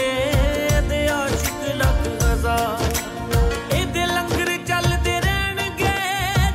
[0.89, 5.93] ਤੇ ਆਸ਼ਿਕ ਲੱਖ ਹਜ਼ਾਰ। ਇਹਦੇ ਲੰਗਰ ਚੱਲਦੇ ਰਹਿਣਗੇ,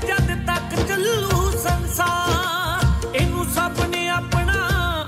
[0.06, 4.58] ਜਦ ਤੱਕ ਚੱਲੂ ਸੰਸਾਰ। ਇਹਨੂੰ ਸਭ ਨੇ ਆਪਣਾ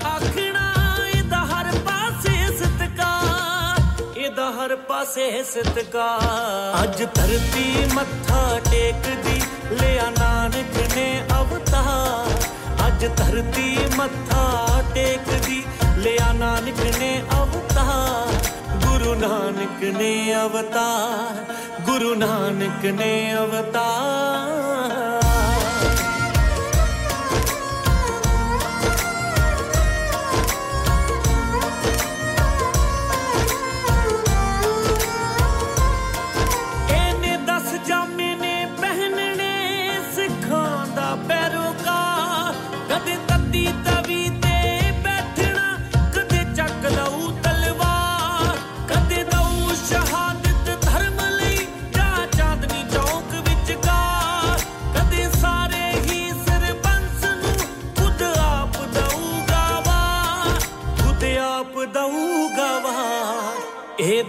[0.05, 0.73] ਆਖਣਾ,
[1.15, 9.40] ਇਹਦਾ ਹਰ ਪਾਸੇ ਸਤਕਾਰ। ਇਹਦਾ ਹਰ ਪਾਸੇ ਸਤਕਾਰ। ਅੱਜ ਧਰਤੀ ਮੱਥਾ ਟੇਕਦੀ
[9.71, 12.43] ਲਿਆ ਨਾਨਕ ਨੇ ਅਵਤਾਰ।
[12.87, 15.63] ਅੱਜ ਧਰਤੀ ਮੱਥਾ ਟੇਕਦੀ।
[15.97, 18.33] ਲਿਆ ਨਾਨਕ ਨੇ ਅਵਤਾਰ।
[18.85, 24.40] ਗੁਰੂ ਨਾਨਕ ਨੇ ਅਵਤਾਰ। ਗੁਰੂ ਨਾਨਕ ਨੇ ਅਵਤਾਰ।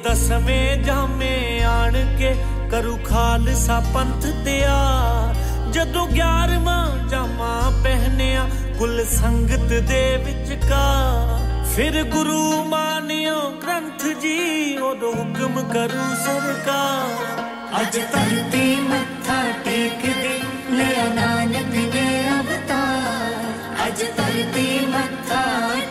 [0.01, 2.33] ਦਸਵੇਂ ਜਾਮੇ ਆਣ ਕੇ
[2.71, 5.35] ਕਰੂ ਖਾਲਸਾ ਪੰਥ ਤਿਆਰ
[5.71, 7.49] ਜਦੋਂ 11ਵਾਂ ਜਾਮਾ
[7.83, 8.47] ਪਹਿਨਿਆ
[8.77, 11.45] ਕੁੱਲ ਸੰਗਤ ਦੇ ਵਿਚਕਾਰ
[11.75, 17.43] ਫਿਰ ਗੁਰੂ ਮਾਨਿਓ ਗ੍ਰੰਥ ਜੀ ਉਦੋਂ ਹੁਕਮ ਕਰੂ ਸਰਕਾਰ
[17.81, 20.41] ਅੱਜ ਧਰਤੀ ਮੱਥਾ ਟੇਕਦੀ
[20.71, 25.43] ਲਿਆ ਨਾਨਕ ਨੇ ਅਵਤਾਰ ਅੱਜ ਧਰਤੀ ਮੱਥਾ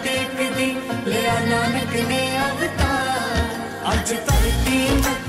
[0.05, 0.75] ਟੇਕਦੀ
[1.07, 3.00] ਲਿਆ ਨਾਨਕ ਨੇ ਅਵਤਾਰ ਅੱਜ
[4.72, 5.21] You.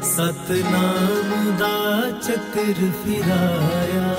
[0.02, 2.74] ਸਤਨਾਮ ਦਾ ਚੱਕਰ
[3.04, 4.16] ਫਿਰਾਇਆ।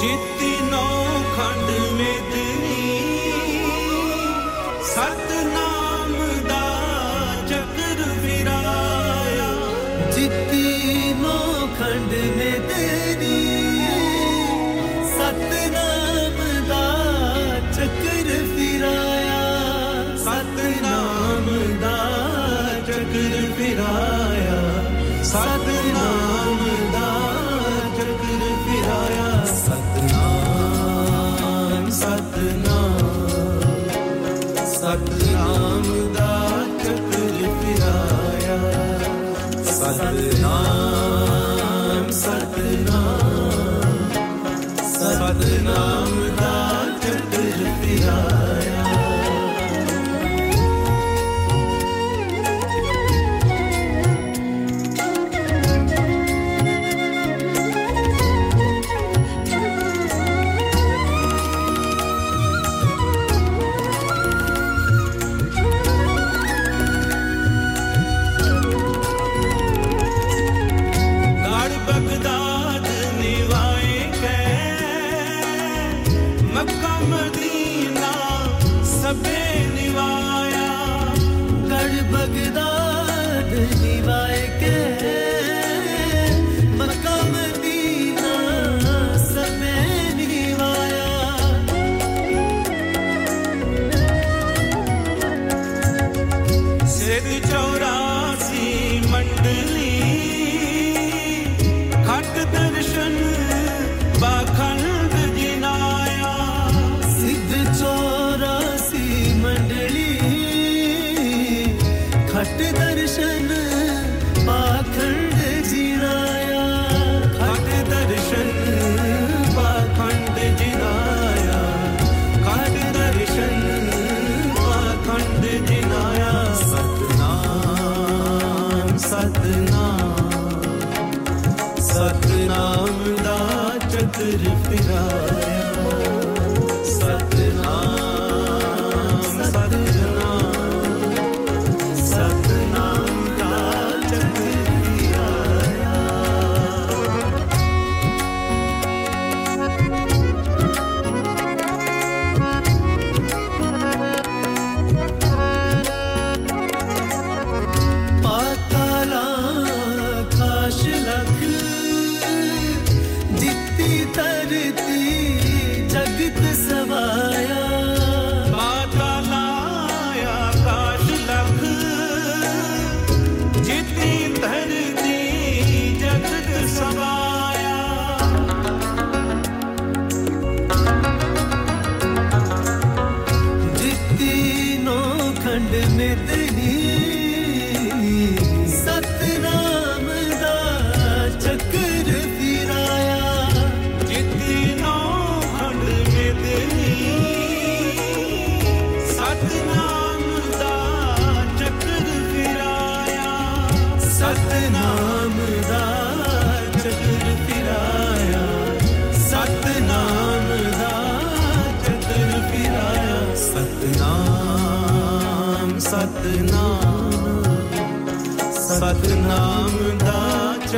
[0.00, 1.04] ਜਿੱਤੀ ਨੌ
[1.36, 2.21] ਖੰਡ ਮੇਦਨੀ
[23.62, 24.60] फिर आया
[25.26, 26.62] सतनाम
[26.94, 27.10] दा
[27.98, 31.04] चक्र फिर आया सतनाम
[31.98, 32.96] सतनाम
[34.72, 35.86] सतनाम
[36.18, 36.32] दा
[36.82, 37.20] चक्र
[37.60, 38.58] फिर आया
[39.78, 40.90] सतनाम
[42.22, 42.51] सत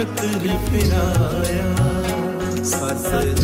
[0.04, 1.68] चक्र फिराया।
[2.64, 3.43] Satnam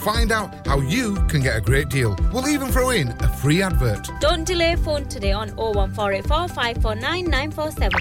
[0.01, 2.15] find out how you can get a great deal.
[2.33, 4.09] We'll even throw in a free advert.
[4.19, 7.91] Don't delay phone today on 01484 549 947.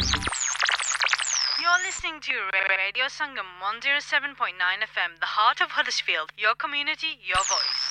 [1.60, 2.32] You're listening to
[2.78, 6.30] Radio Sangam 107.9 FM, the heart of Huddersfield.
[6.38, 7.90] Your community, your voice.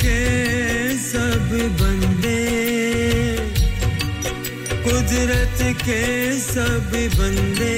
[0.00, 0.20] के
[0.98, 1.48] सब
[1.80, 2.42] बंदे,
[4.84, 6.02] कुदरत के
[6.38, 7.76] सब बंदे।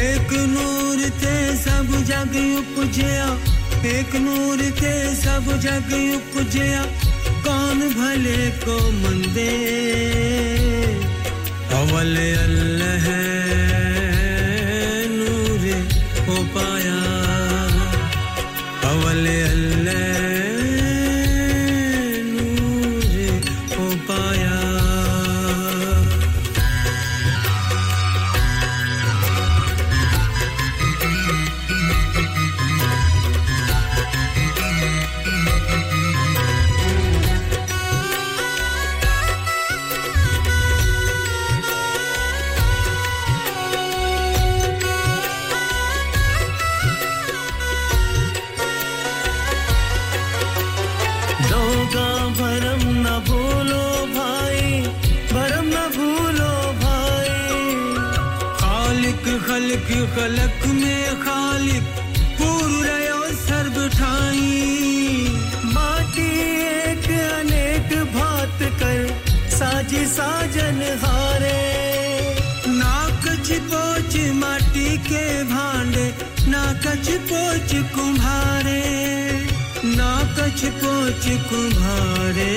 [0.00, 3.28] एक नूर ते सब जग उपजया,
[3.90, 6.82] एक नूर ते सब जग उपजया।
[7.44, 9.50] कौन भले को मंदे?
[11.74, 13.69] अवल अल्लाह नूर
[76.90, 78.82] नाकच पोच कुम्हारे
[79.96, 82.54] ना कछ पोच कुम्हारे।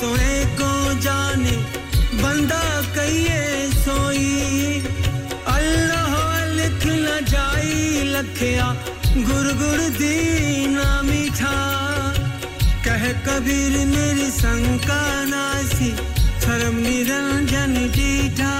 [0.00, 0.70] सोए को
[1.00, 1.56] जाने,
[2.20, 2.62] बंदा
[2.94, 3.40] कहिए
[3.72, 4.30] सोई।
[5.54, 6.14] अल्लाह
[6.52, 7.76] लिख न जाई
[8.12, 8.68] लखया
[9.26, 11.56] गुर गुर दीना मीठा।
[12.86, 15.90] कह कबीर मेरी शंका नासी
[16.78, 18.54] निरंजन जीठा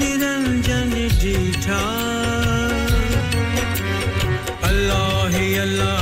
[0.00, 0.92] निरंजन
[4.70, 5.99] अल्लाह अल्लाह।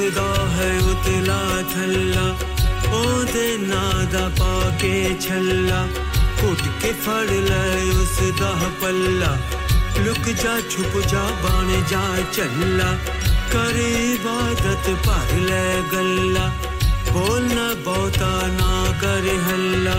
[0.00, 1.40] उसदा है उतला
[1.70, 2.26] थल्ला,
[2.98, 5.80] ओदे नादा पाके छल्ला।
[6.40, 9.32] कुट के फड़ ले उसदा पल्ला,
[10.04, 12.88] लुक जा छुप जा, बन जा चल्ला।
[13.52, 16.46] करे इबादत भर ले गल्ला
[17.12, 18.70] बोलना बहुता ना
[19.00, 19.94] करे हल्ला।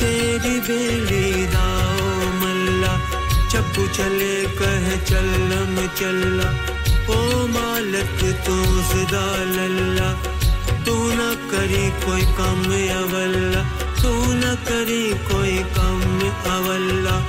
[0.00, 2.92] तेरी बेली दाओ मल्ला,
[3.52, 6.50] चप्पू चले कह चलम चल्ला।
[7.08, 10.12] ओ मालक, तू सदा लल्ला।
[10.84, 12.64] तू न करी कोई कम
[12.98, 13.62] अवल्ला।
[14.02, 16.20] तू न करी कोई कम
[16.52, 17.26] अवल्ला।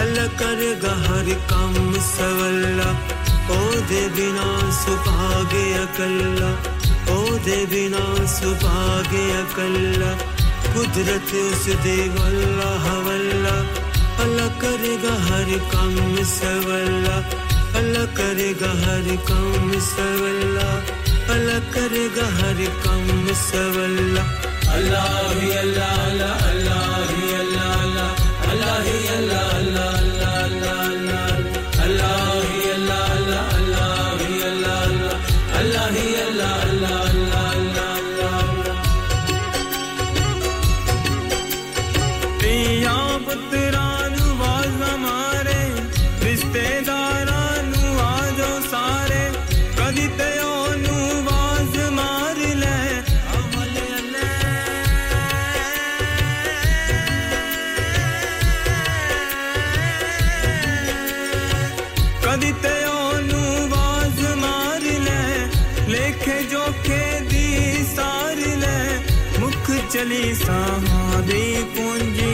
[0.00, 3.16] अल्लाह करेगा हर कम सवल्ला।
[3.50, 6.50] ओ दे बिना सुभागे अकल्ला।
[7.14, 10.10] ओ दे बिना सुभागे अकल्ला।
[10.72, 13.56] कुदरत उस दे वल्ला हवल्ला।
[14.24, 17.45] अल्लाह करेगा हर काम सवल्ला।
[17.76, 20.68] अल्लाह करेगा हर काम सवल्ला।
[21.34, 24.24] अल्लाह करेगा हर काम सवल्ला।
[24.76, 25.96] अल्लाह ही अल्लाह
[26.50, 26.75] अल्लाह।
[62.36, 63.42] कदी ते ओनु
[63.72, 65.20] वाज मार ले,
[65.92, 66.98] लेखे जोखे
[67.30, 67.44] दी
[67.92, 68.76] सार ले।
[69.40, 71.40] मुख चली साहां दी
[71.76, 72.28] पूंजी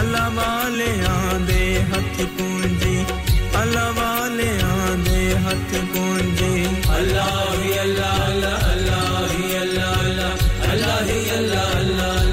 [0.00, 1.60] अल्लाह वाले आंदे
[1.92, 2.96] हथ पूंजी
[3.62, 6.52] अल्लाह वाले आंदे हथ पूंजी।
[6.98, 12.23] अल्लाह ही अल्लाह अल्लाह अल्लाह ही अल्लाह अल्लाह अल्लाह ही अल्लाह अल्लाह।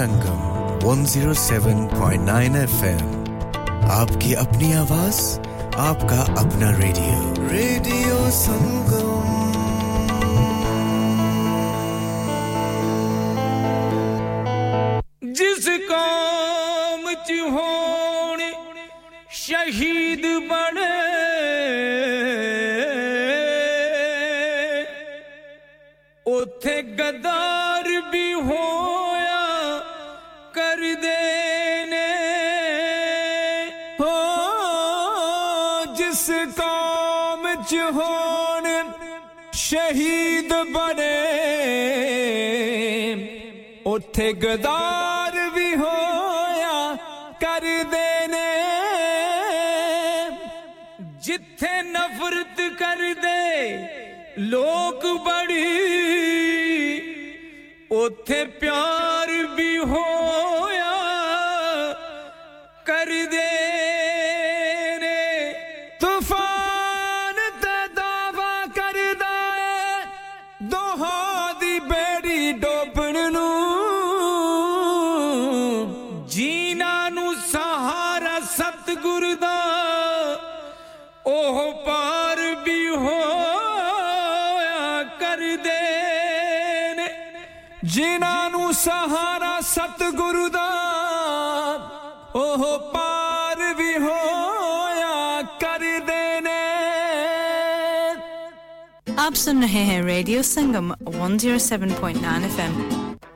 [0.00, 3.08] संगम 107.9 एफएम
[3.96, 5.20] आपकी अपनी आवाज़
[5.88, 8.89] आपका अपना रेडियो रेडियो संगम
[44.44, 46.76] गदार भी होया
[47.42, 48.48] कर देने
[51.26, 53.42] जिथे नफरत कर दे
[54.54, 55.68] लोग बड़ी
[58.02, 58.99] उथे प्यार
[90.09, 90.67] ਸਹਾਰਾ ਸਤਿਗੁਰੂ ਦਾ
[92.35, 96.53] ਉਹ ਪਾਰ ਵੀ ਹੋਇਆ ਕਰਦੇ ਨੇ
[99.17, 102.73] आप सुन रहे हैं रेडियो संगम 107.9 एफएम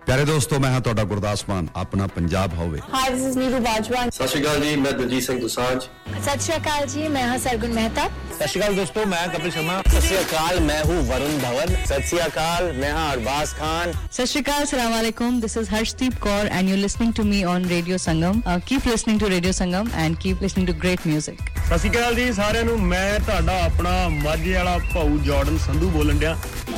[0.06, 4.04] ਪਿਆਰੇ ਦੋਸਤੋ ਮੈਂ ਹਾਂ ਤੁਹਾਡਾ ਗੁਰਦਾਸ ਮਾਨ ਆਪਣਾ ਪੰਜਾਬ ਹੋਵੇ hi this is Neeru Bajwa
[4.10, 5.80] ਸਤਿ ਸ਼੍ਰੀ ਅਕਾਲ ਜੀ ਮੈਂ ਦਲਜੀਤ ਸਿੰਘ ਦੁਸਾਂਝ
[6.28, 8.06] सत श्री अकाल जी मैं हाँ सरगुन मेहता
[8.40, 12.92] सत श्रीकाल दोस्तों मैं कपिल शर्मा सत श्रीकाल मैं हूँ वरुण धवन सत श्रीकाल मैं
[12.94, 17.24] हाँ अरबाज खान सत श्रीकाल सलाम वालेकुम this is Harshdeep Kaur and you listening to
[17.32, 21.48] me on radio Sangam keep listening to radio Sangam and keep listening to great music
[21.70, 26.18] ਸਤਿ ਸ਼੍ਰੀ ਅਕਾਲ ਜੀ ਸਾਰਿਆਂ ਨੂੰ ਮੈਂ ਤੁਹਾਡਾ ਆਪਣਾ ਮਾਝੇ ਵਾਲਾ ਭਾਊ ਜਾਰਡਨ ਸੰਧੂ ਬੋਲਣ
[26.20, 26.34] ਡਿਆ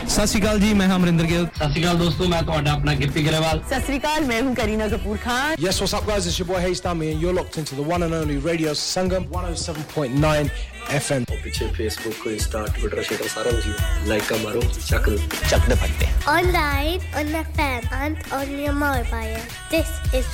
[0.07, 2.93] ਸਤਿ ਸ਼੍ਰੀ ਅਕਾਲ ਜੀ ਮੈਂ ਹਾਂ ਅਮਰਿੰਦਰ ਗਿੱਲ ਸਤਿ ਸ਼੍ਰੀ ਅਕਾਲ ਦੋਸਤੋ ਮੈਂ ਤੁਹਾਡਾ ਆਪਣਾ
[2.95, 6.27] ਗਿੱਪੀ ਗਰੇਵਾਲ सत श्री अकाल मैं हूँ Kareena Kapoor Khan Yes, what's up, guys?
[6.31, 9.29] It's your boy Hayes Dummy, and you're locked into the one and only Radio Sangam
[9.39, 10.51] 107.9
[10.94, 11.24] FM.
[11.44, 15.08] पीछे फेसबुक इंस्टा ट्विटर शेटर सारा कुछ लाइक का मारो चक
[15.50, 16.06] चक दे फटते
[16.36, 19.38] Online, on FM, and on your mobile.
[19.74, 20.26] This is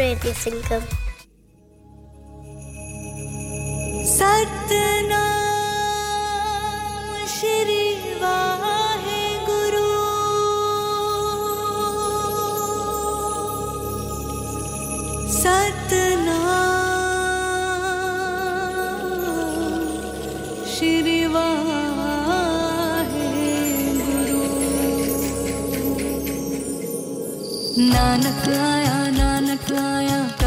[0.00, 0.84] Radio Sangam.
[5.90, 7.82] Satnam Shri
[8.22, 9.86] Waheguru
[15.80, 16.79] Satnam
[27.90, 30.39] Nanak आया नानक आया।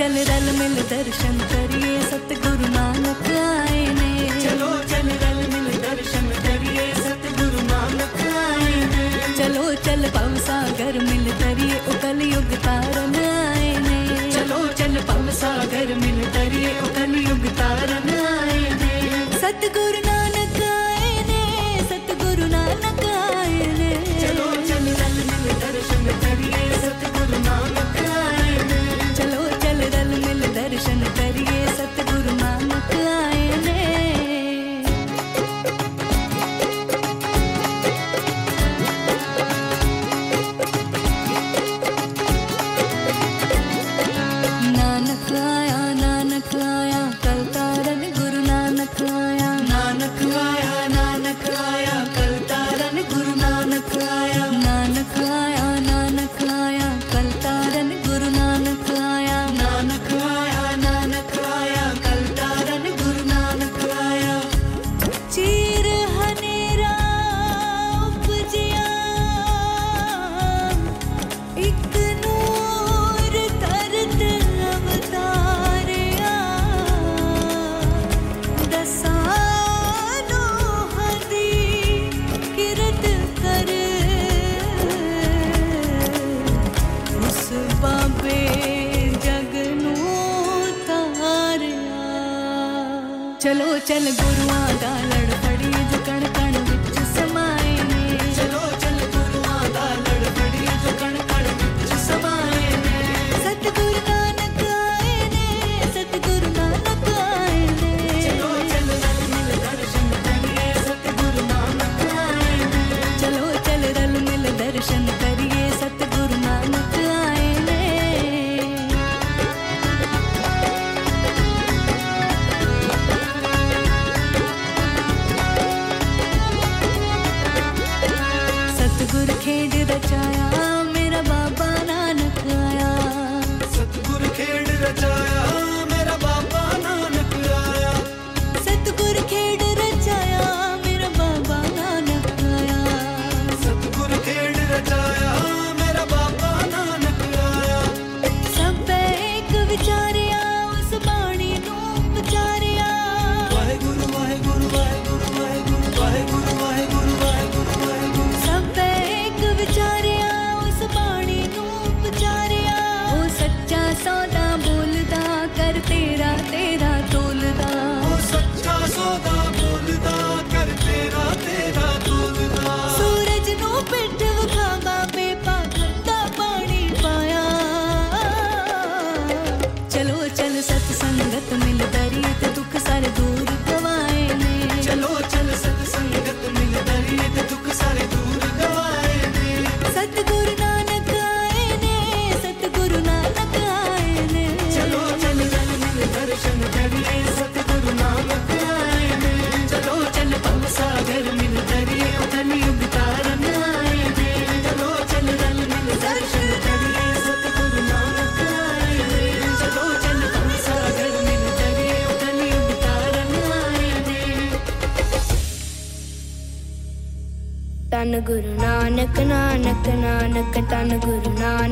[0.00, 4.12] चलो चल रल मिल दर्शन करिए सतगुरु नानक आए ने।
[4.44, 9.04] चलो चल रल मिल दर्शन करिए सतगुरु नानक आए ने।
[9.38, 15.94] चलो चल भव सागर मिल तरिए उकल युग तारन आए ने। चलो चल भव सागर
[16.04, 18.94] मिल तरिए उकल युग तारन आए ने।
[19.38, 20.09] सतगुरु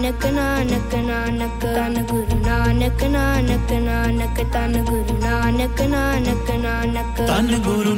[0.08, 7.94] ਨਾਨਕ ਨਾਨਕ ਨਾਨਕ ਤਨ ਗੁਰੂ ਨਾਨਕ ਨਾਨਕ ਨਾਨਕ ਤਨ ਗੁਰੂ ਨਾਨਕ ਨਾਨਕ ਨਾਨਕ ਤਨ ਗੁਰੂ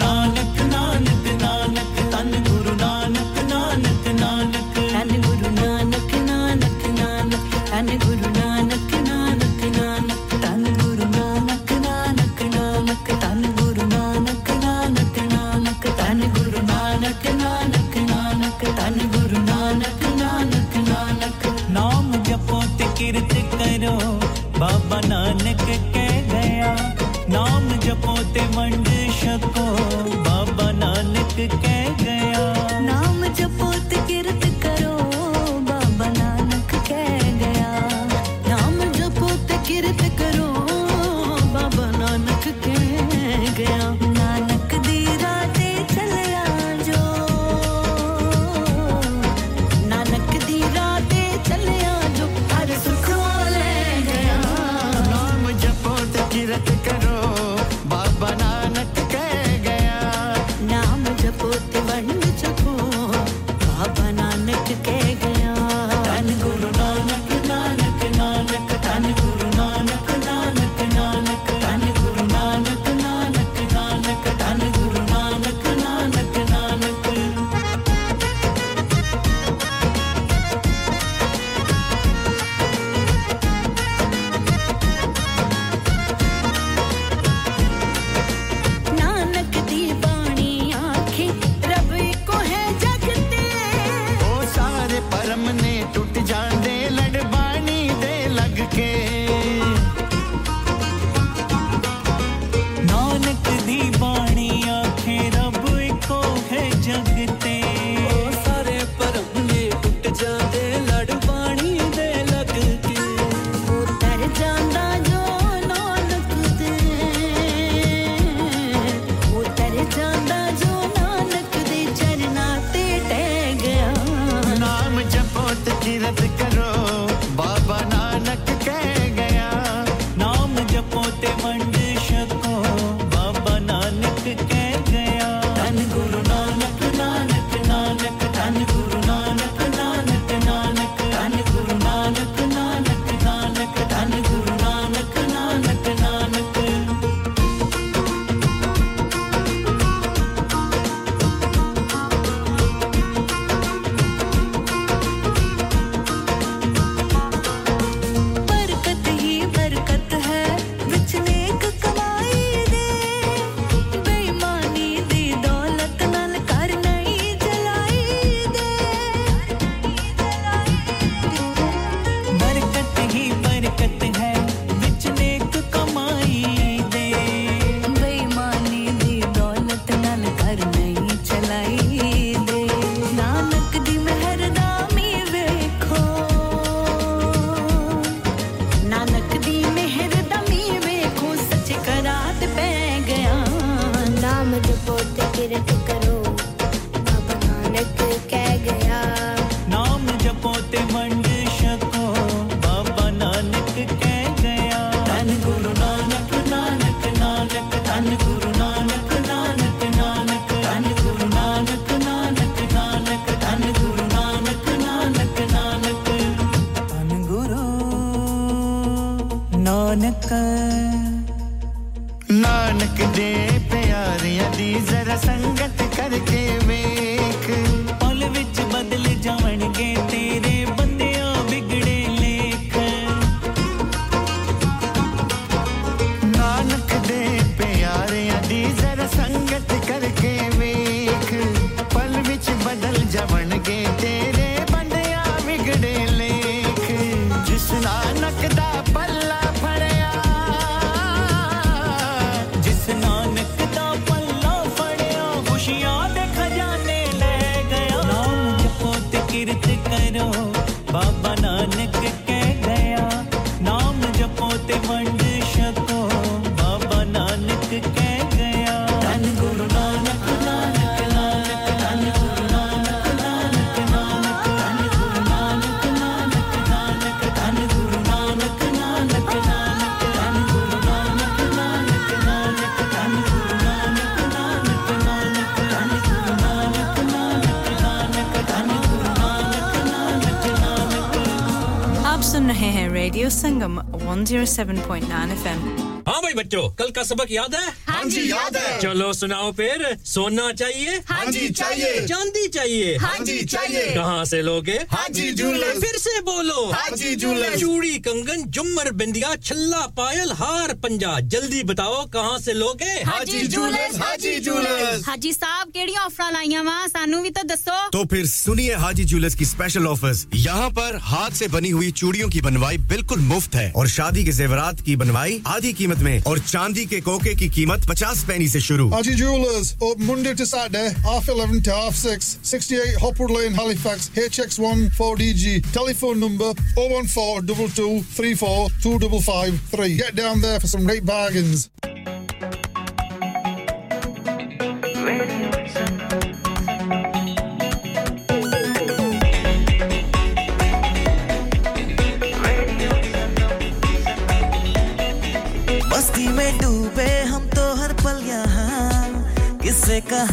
[294.30, 295.60] 107.9 एफएम
[296.08, 299.82] हाँ भाई बच्चों कल का सबक याद है हाँ जी याद है चलो सुनाओ फिर
[300.12, 305.30] सोना चाहिए हाँ जी चाहिए चांदी चाहिए हाँ जी चाहिए कहाँ से लोगे हाँ जी
[305.40, 311.18] जूलर्स फिर से बोलो हाँ जी जूलर्स चूड़ी कंगन जुमर बिंदिया छल्ला पायल हार पंजा
[311.34, 316.32] जल्दी बताओ कहाँ से लोगे हाँ जी जूलर्स हाँ जी जूलर्स हाजी साहब केड़ी ऑफ़र
[316.32, 317.59] लाईया वा सानू भी तो दसो
[318.00, 322.28] तो फिर सुनिए हाजी ज्वेलर्स की स्पेशल ऑफर्स यहाँ पर हाथ से बनी हुई चूड़ियों
[322.28, 326.38] की बनवाई बिल्कुल मुफ़्त है। और शादी के जेवरात की बनवाई आधी कीमत में और
[326.38, 329.74] चांदी के कोके की कीमत पचास पैनी से शुरू। Haji jewellers
[330.08, 332.72] Monday to Saturday half eleven to half six
[333.02, 337.70] Hopwood lane Halifax H X one four D G telephone number O one four double
[337.76, 341.68] two three four two double five three get down there for some great bargains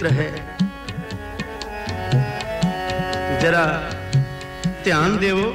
[0.00, 0.30] ਵਿਚਿੱਤਰ ਹੈ
[3.40, 3.64] ਜਰਾ
[4.84, 5.52] ਧਿਆਨ ਦਿਓ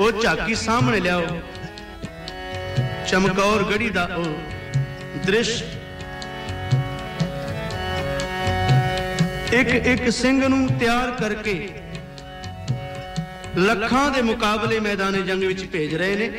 [0.00, 1.40] ਉਹ ਝਾਕੀ ਸਾਹਮਣੇ ਲਿਆਓ
[3.06, 5.62] ਚਮਕੌਰ ਗੜੀ ਦਾ ਉਹ ਦ੍ਰਿਸ਼
[9.52, 11.56] ਇੱਕ ਇੱਕ ਸਿੰਘ ਨੂੰ ਤਿਆਰ ਕਰਕੇ
[13.58, 16.30] ਲੱਖਾਂ ਦੇ ਮੁਕਾਬਲੇ ਮੈਦਾਨੇ ਜੰਗ ਵਿੱਚ ਭੇਜ ਰਹੇ ਨੇ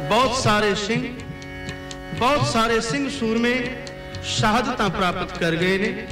[0.00, 1.02] ਬਹੁਤ ਸਾਰੇ ਸਿੰਘ
[2.14, 3.54] ਬਹੁਤ ਸਾਰੇ ਸਿੰਘ ਸੂਰਮੇ
[4.28, 6.06] ਸ਼ਹਾਦਤਾਂ ਪ੍ਰਾਪਤ ਕਰ ਗਏ ਨੇ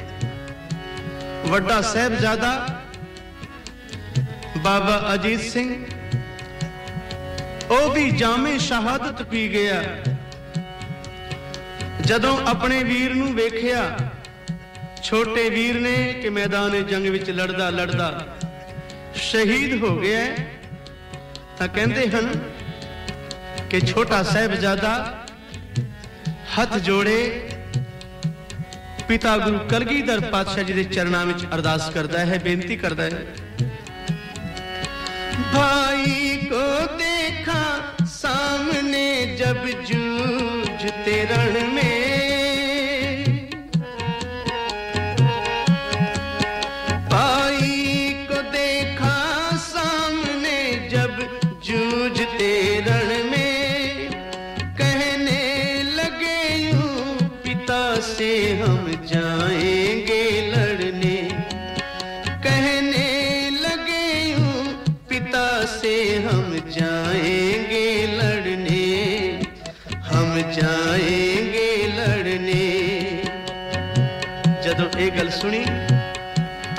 [1.47, 2.53] ਵੱਡਾ ਸਾਹਿਬਜ਼ਾਦਾ
[4.59, 5.71] ਬਾਬਾ ਅਜੀਤ ਸਿੰਘ
[7.71, 9.83] ਉਹ ਵੀ ਜਾਮੇ ਸ਼ਹਾਦਤ ਪੀ ਗਿਆ
[12.01, 13.83] ਜਦੋਂ ਆਪਣੇ ਵੀਰ ਨੂੰ ਵੇਖਿਆ
[15.03, 18.27] ਛੋਟੇ ਵੀਰ ਨੇ ਕਿ ਮੈਦਾਨ ਜੰਗ ਵਿੱਚ ਲੜਦਾ ਲੜਦਾ
[19.23, 20.47] ਸ਼ਹੀਦ ਹੋ ਗਿਆ ਹੈ,
[21.59, 22.29] ਤਾਂ ਕਹਿੰਦੇ ਹਨ
[23.71, 24.93] ਕਿ ਛੋਟਾ ਸਾਹਿਬਜ਼ਾਦਾ
[26.59, 27.19] ਹੱਥ ਜੋੜੇ
[29.08, 33.26] ਪਿਤਾ ਗੁਰੂ ਕਲਗੀਧਰ ਪਾਤਸ਼ਾਹ ਜੀ ਦੇ ਚਰਨਾਂ ਵਿੱਚ ਅਰਦਾਸ ਕਰਦਾ ਹੈ ਬੇਨਤੀ ਕਰਦਾ ਹੈ
[35.54, 36.66] ਭਾਈ ਕੋ
[36.98, 37.64] ਦੇਖਾ
[38.12, 42.07] ਸਾਹਮਣੇ ਜਬ ਜੂਝਤੇ ਰਣ ਮੇ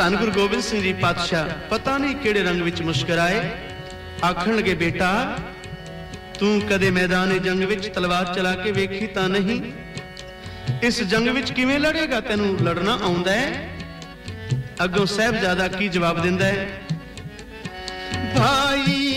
[0.08, 3.50] ਧੰਨ ਗੁਰੂ ਗੋਬਿੰਦ ਸਿੰਘ ਜੀ ਪਾਤਸ਼ਾਹ, ਪਤਾ ਨਹੀਂ ਕਿਹੜੇ ਰੰਗ ਵਿੱਚ ਮੁਸਕਰਾਏ।
[4.24, 5.36] ਆਖਣ ਲਗੇ, ਬੇਟਾ,
[6.38, 9.72] ਤੂੰ ਕਦੇ ਮੈਦਾਨ ਜੰਗ ਵਿੱਚ ਤਲਵਾਰ ਚਲਾ ਕੇ ਵੇਖੀ ਤਾਂ ਨਹੀਂ।
[10.82, 12.20] ਇਸ ਜੰਗ ਵਿੱਚ ਕਿਵੇਂ ਲੜੇਗਾ?
[12.20, 13.68] ਤੈਨੂੰ ਲੜਨਾ ਆਉਂਦਾ ਹੈ।
[14.84, 16.66] ਅੱਗੋਂ ਸਾਹਿਬਜ਼ਾਦਾ ਕੀ ਜਵਾਬ ਦਿੰਦਾ ਹੈ?
[18.34, 19.07] भाई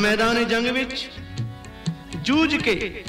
[0.00, 1.08] ਮੈਦਾਨ ਜੰਗ ਵਿੱਚ
[2.16, 3.04] ਜੂਝ ਕੇ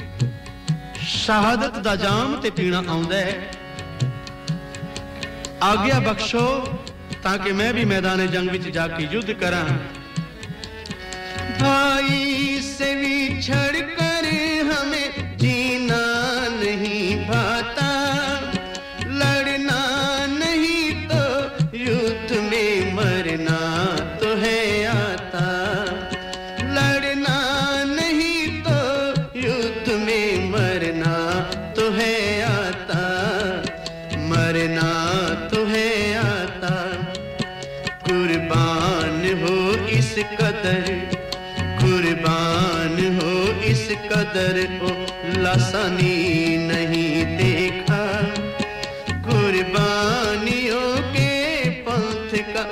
[1.00, 3.50] ਸ਼ਹਾਦਤ ਦਾ ਜਾਮ ਤੇ ਪੀਣਾ ਆਉਂਦਾ ਹੈ
[5.62, 6.48] ਆਗਿਆ ਬਖਸ਼ੋ
[7.22, 9.64] ਤਾਂ ਕਿ ਮੈਂ ਵੀ ਮੈਦਾਨ ਜੰਗ ਵਿੱਚ ਜਾ ਕੇ ਯੁੱਧ ਕਰਾਂ
[11.60, 14.11] भाई से विछड़ कर
[44.35, 44.87] को
[45.41, 48.05] लसनी नहीं देखा।
[49.27, 52.63] कुर्बानियों के पंथ का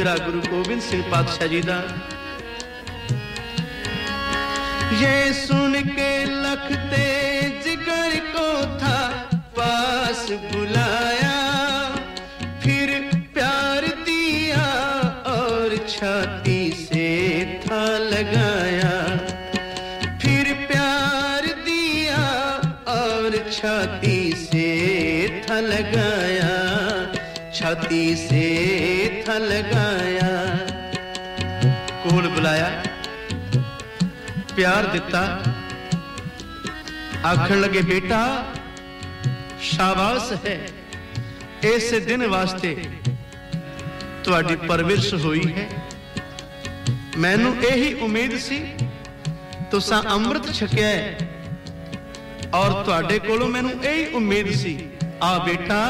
[0.00, 1.76] फिकरा गुरु गोबिंद सिंह पातशाह जी का
[4.96, 6.12] ये सुन के
[6.44, 7.04] लखते
[7.64, 8.46] जिगर को
[8.80, 8.96] था
[9.58, 11.36] पास बुलाया,
[12.62, 12.88] फिर
[13.34, 14.64] प्यार दिया
[15.34, 17.08] और छाती से
[17.66, 18.96] था लगाया।
[20.22, 22.24] फिर प्यार दिया
[22.96, 24.18] और छाती
[24.48, 24.68] से
[25.44, 26.52] था लगाया,
[27.54, 28.46] छाती से
[29.28, 29.89] था लगाया।
[32.39, 32.67] बुलाया
[34.55, 35.21] ਪਿਆਰ ਦਿੱਤਾ
[37.25, 38.19] ਆਖਣ ਲੱਗੇ ਬੇਟਾ
[39.61, 40.55] ਸ਼ਾਬਾਸ਼ ਹੈ
[41.65, 42.75] ਇਸ ਦਿਨ ਵਾਸਤੇ
[44.23, 45.67] ਤੁਹਾਡੀ ਪਰਵਿਸ਼ ਹੋਈ ਹੈ
[47.17, 48.63] ਮੈਨੂੰ ਇਹੀ ਉਮੀਦ ਸੀ
[49.71, 51.17] ਤੁਸੀਂ ਅੰਮ੍ਰਿਤ ਛਕਿਆ ਹੈ
[52.53, 54.77] ਔਰ ਤੁਹਾਡੇ ਕੋਲੋਂ ਮੈਨੂੰ ਇਹੀ ਉਮੀਦ ਸੀ
[55.23, 55.83] ਆ ਬੇਟਾ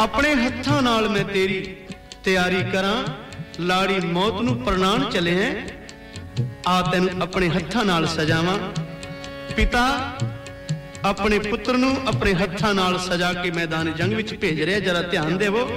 [0.00, 1.62] ਆਪਣੇ ਹੱਥਾਂ ਨਾਲ ਮੈਂ ਤੇਰੀ
[2.24, 3.02] ਤਿਆਰੀ ਕਰਾਂ
[3.59, 5.53] ਲਾੜੀ ਮੌਤ ਨੂੰ ਪ੍ਰਣਾਨ ਚਲੇ ਐ
[6.67, 8.57] ਆ ਤੈਨੂੰ ਆਪਣੇ ਹੱਥਾਂ ਨਾਲ ਸਜਾਵਾਂ।
[9.55, 10.13] ਪਿਤਾ,
[11.05, 15.37] ਆਪਣੇ ਪੁੱਤਰ ਨੂੰ ਆਪਣੇ ਹੱਥਾਂ ਨਾਲ ਸਜਾ ਕੇ ਮੈਦਾਨ ਜੰਗ ਵਿੱਚ ਭੇਜ ਰਿਹਾ, ਜਰਾ ਧਿਆਨ
[15.37, 15.67] ਦੇਵੋ।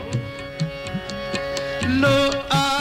[1.89, 2.78] ਲੋ ਆ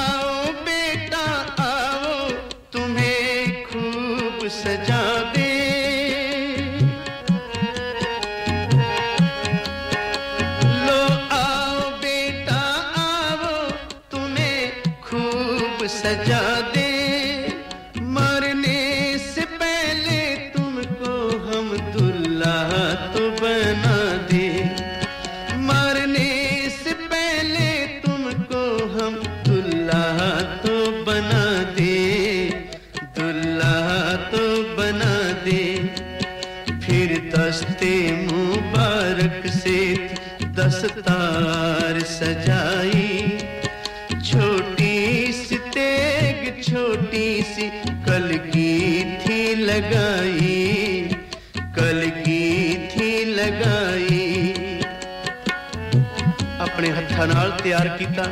[58.18, 58.26] घंटा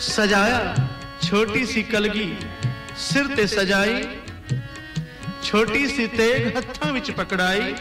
[0.00, 0.60] सजाया
[1.24, 2.28] छोटी सी कलगी
[2.98, 4.02] सिर ते सजाई
[5.44, 7.74] छोटी सी तेग हथा विच पकड़ाई।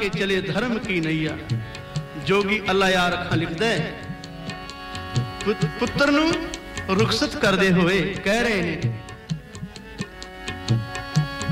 [0.00, 1.36] ताके चले धर्म की नैया
[2.26, 3.94] जोगी अल्लाह यार खां लिखदा है
[5.46, 6.30] ਪੁ- ਪੁੱਤਰ ਨੂੰ
[6.98, 8.94] ਰੁਖਸਤ ਕਰਦੇ ਹੋਏ ਕਹਿ ਰਹੇ ਨੇ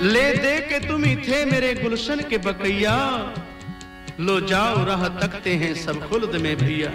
[0.07, 2.95] ले दे के तुम ही थे मेरे गुलशन के बकैया
[4.21, 6.91] लो जाओ राह तकते हैं सब खुल्द में भैया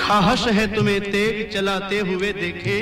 [0.00, 2.76] खाहश है तुम्हें तेग चलाते हुए देखे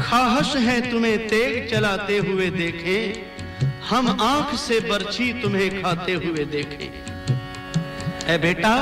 [0.00, 2.96] खाहश है तुम्हें तेग चलाते हुए देखे
[3.88, 6.90] हम आंख से बर्छी तुम्हें खाते हुए देखे
[8.28, 8.76] ए बेटा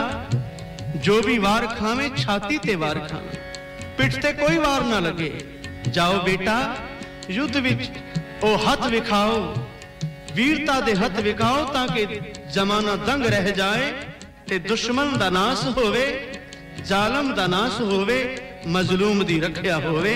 [1.05, 3.41] जो भी वार खावे छाती ते वार खावे
[3.97, 5.33] पिठ ते कोई वार ना लगे
[5.89, 6.55] ਜਾਓ ਬੇਟਾ
[7.31, 7.91] ਯੁੱਧ ਵਿੱਚ
[8.43, 9.55] ਉਹ ਹੱਥ ਵਿਖਾਓ
[10.35, 12.21] ਵੀਰਤਾ ਦੇ ਹੱਥ ਵਿਖਾਓ ਤਾਂ ਕਿ
[12.53, 13.93] ਜ਼ਮਾਨਾ ਦੰਗ ਰਹਿ ਜਾਏ
[14.49, 16.07] ਤੇ ਦੁਸ਼ਮਣ ਦਾ ਨਾਸ ਹੋਵੇ
[16.85, 18.19] ਜ਼ਾਲਮ ਦਾ ਨਾਸ ਹੋਵੇ
[18.69, 20.15] ਮਜ਼ਲੂਮ ਦੀ ਰੱਖਿਆ ਹੋਵੇ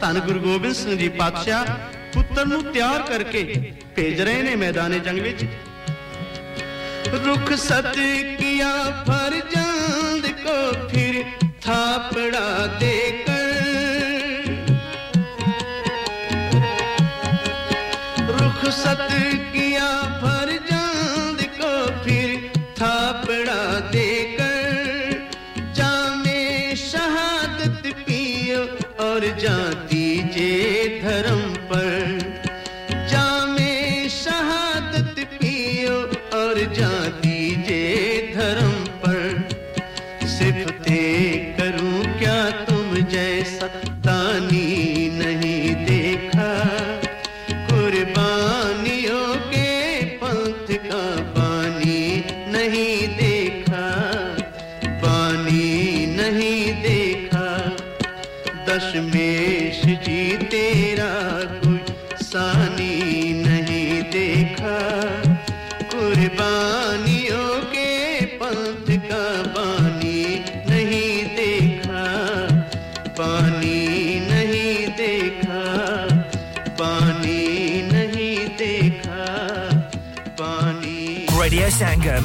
[0.00, 1.74] ਧੰਨ ਗੁਰੂ ਗੋਬਿੰਦ ਸਿੰਘ ਜੀ ਪਾਤਸ਼ਾਹ
[2.14, 5.44] ਪੁੱਤਰ ਨੂੰ ਤਿਆਰ ਕਰਕੇ ਭੇਜ ਰਹੇ ਨੇ ਮੈਦਾਨੇ ਜੰਗ ਵਿੱਚ
[7.08, 7.86] रुख सत
[8.38, 8.70] किया
[9.06, 10.56] फरजंद को
[10.88, 11.14] फिर
[11.66, 13.46] थापड़ा देकर
[18.34, 18.64] रुख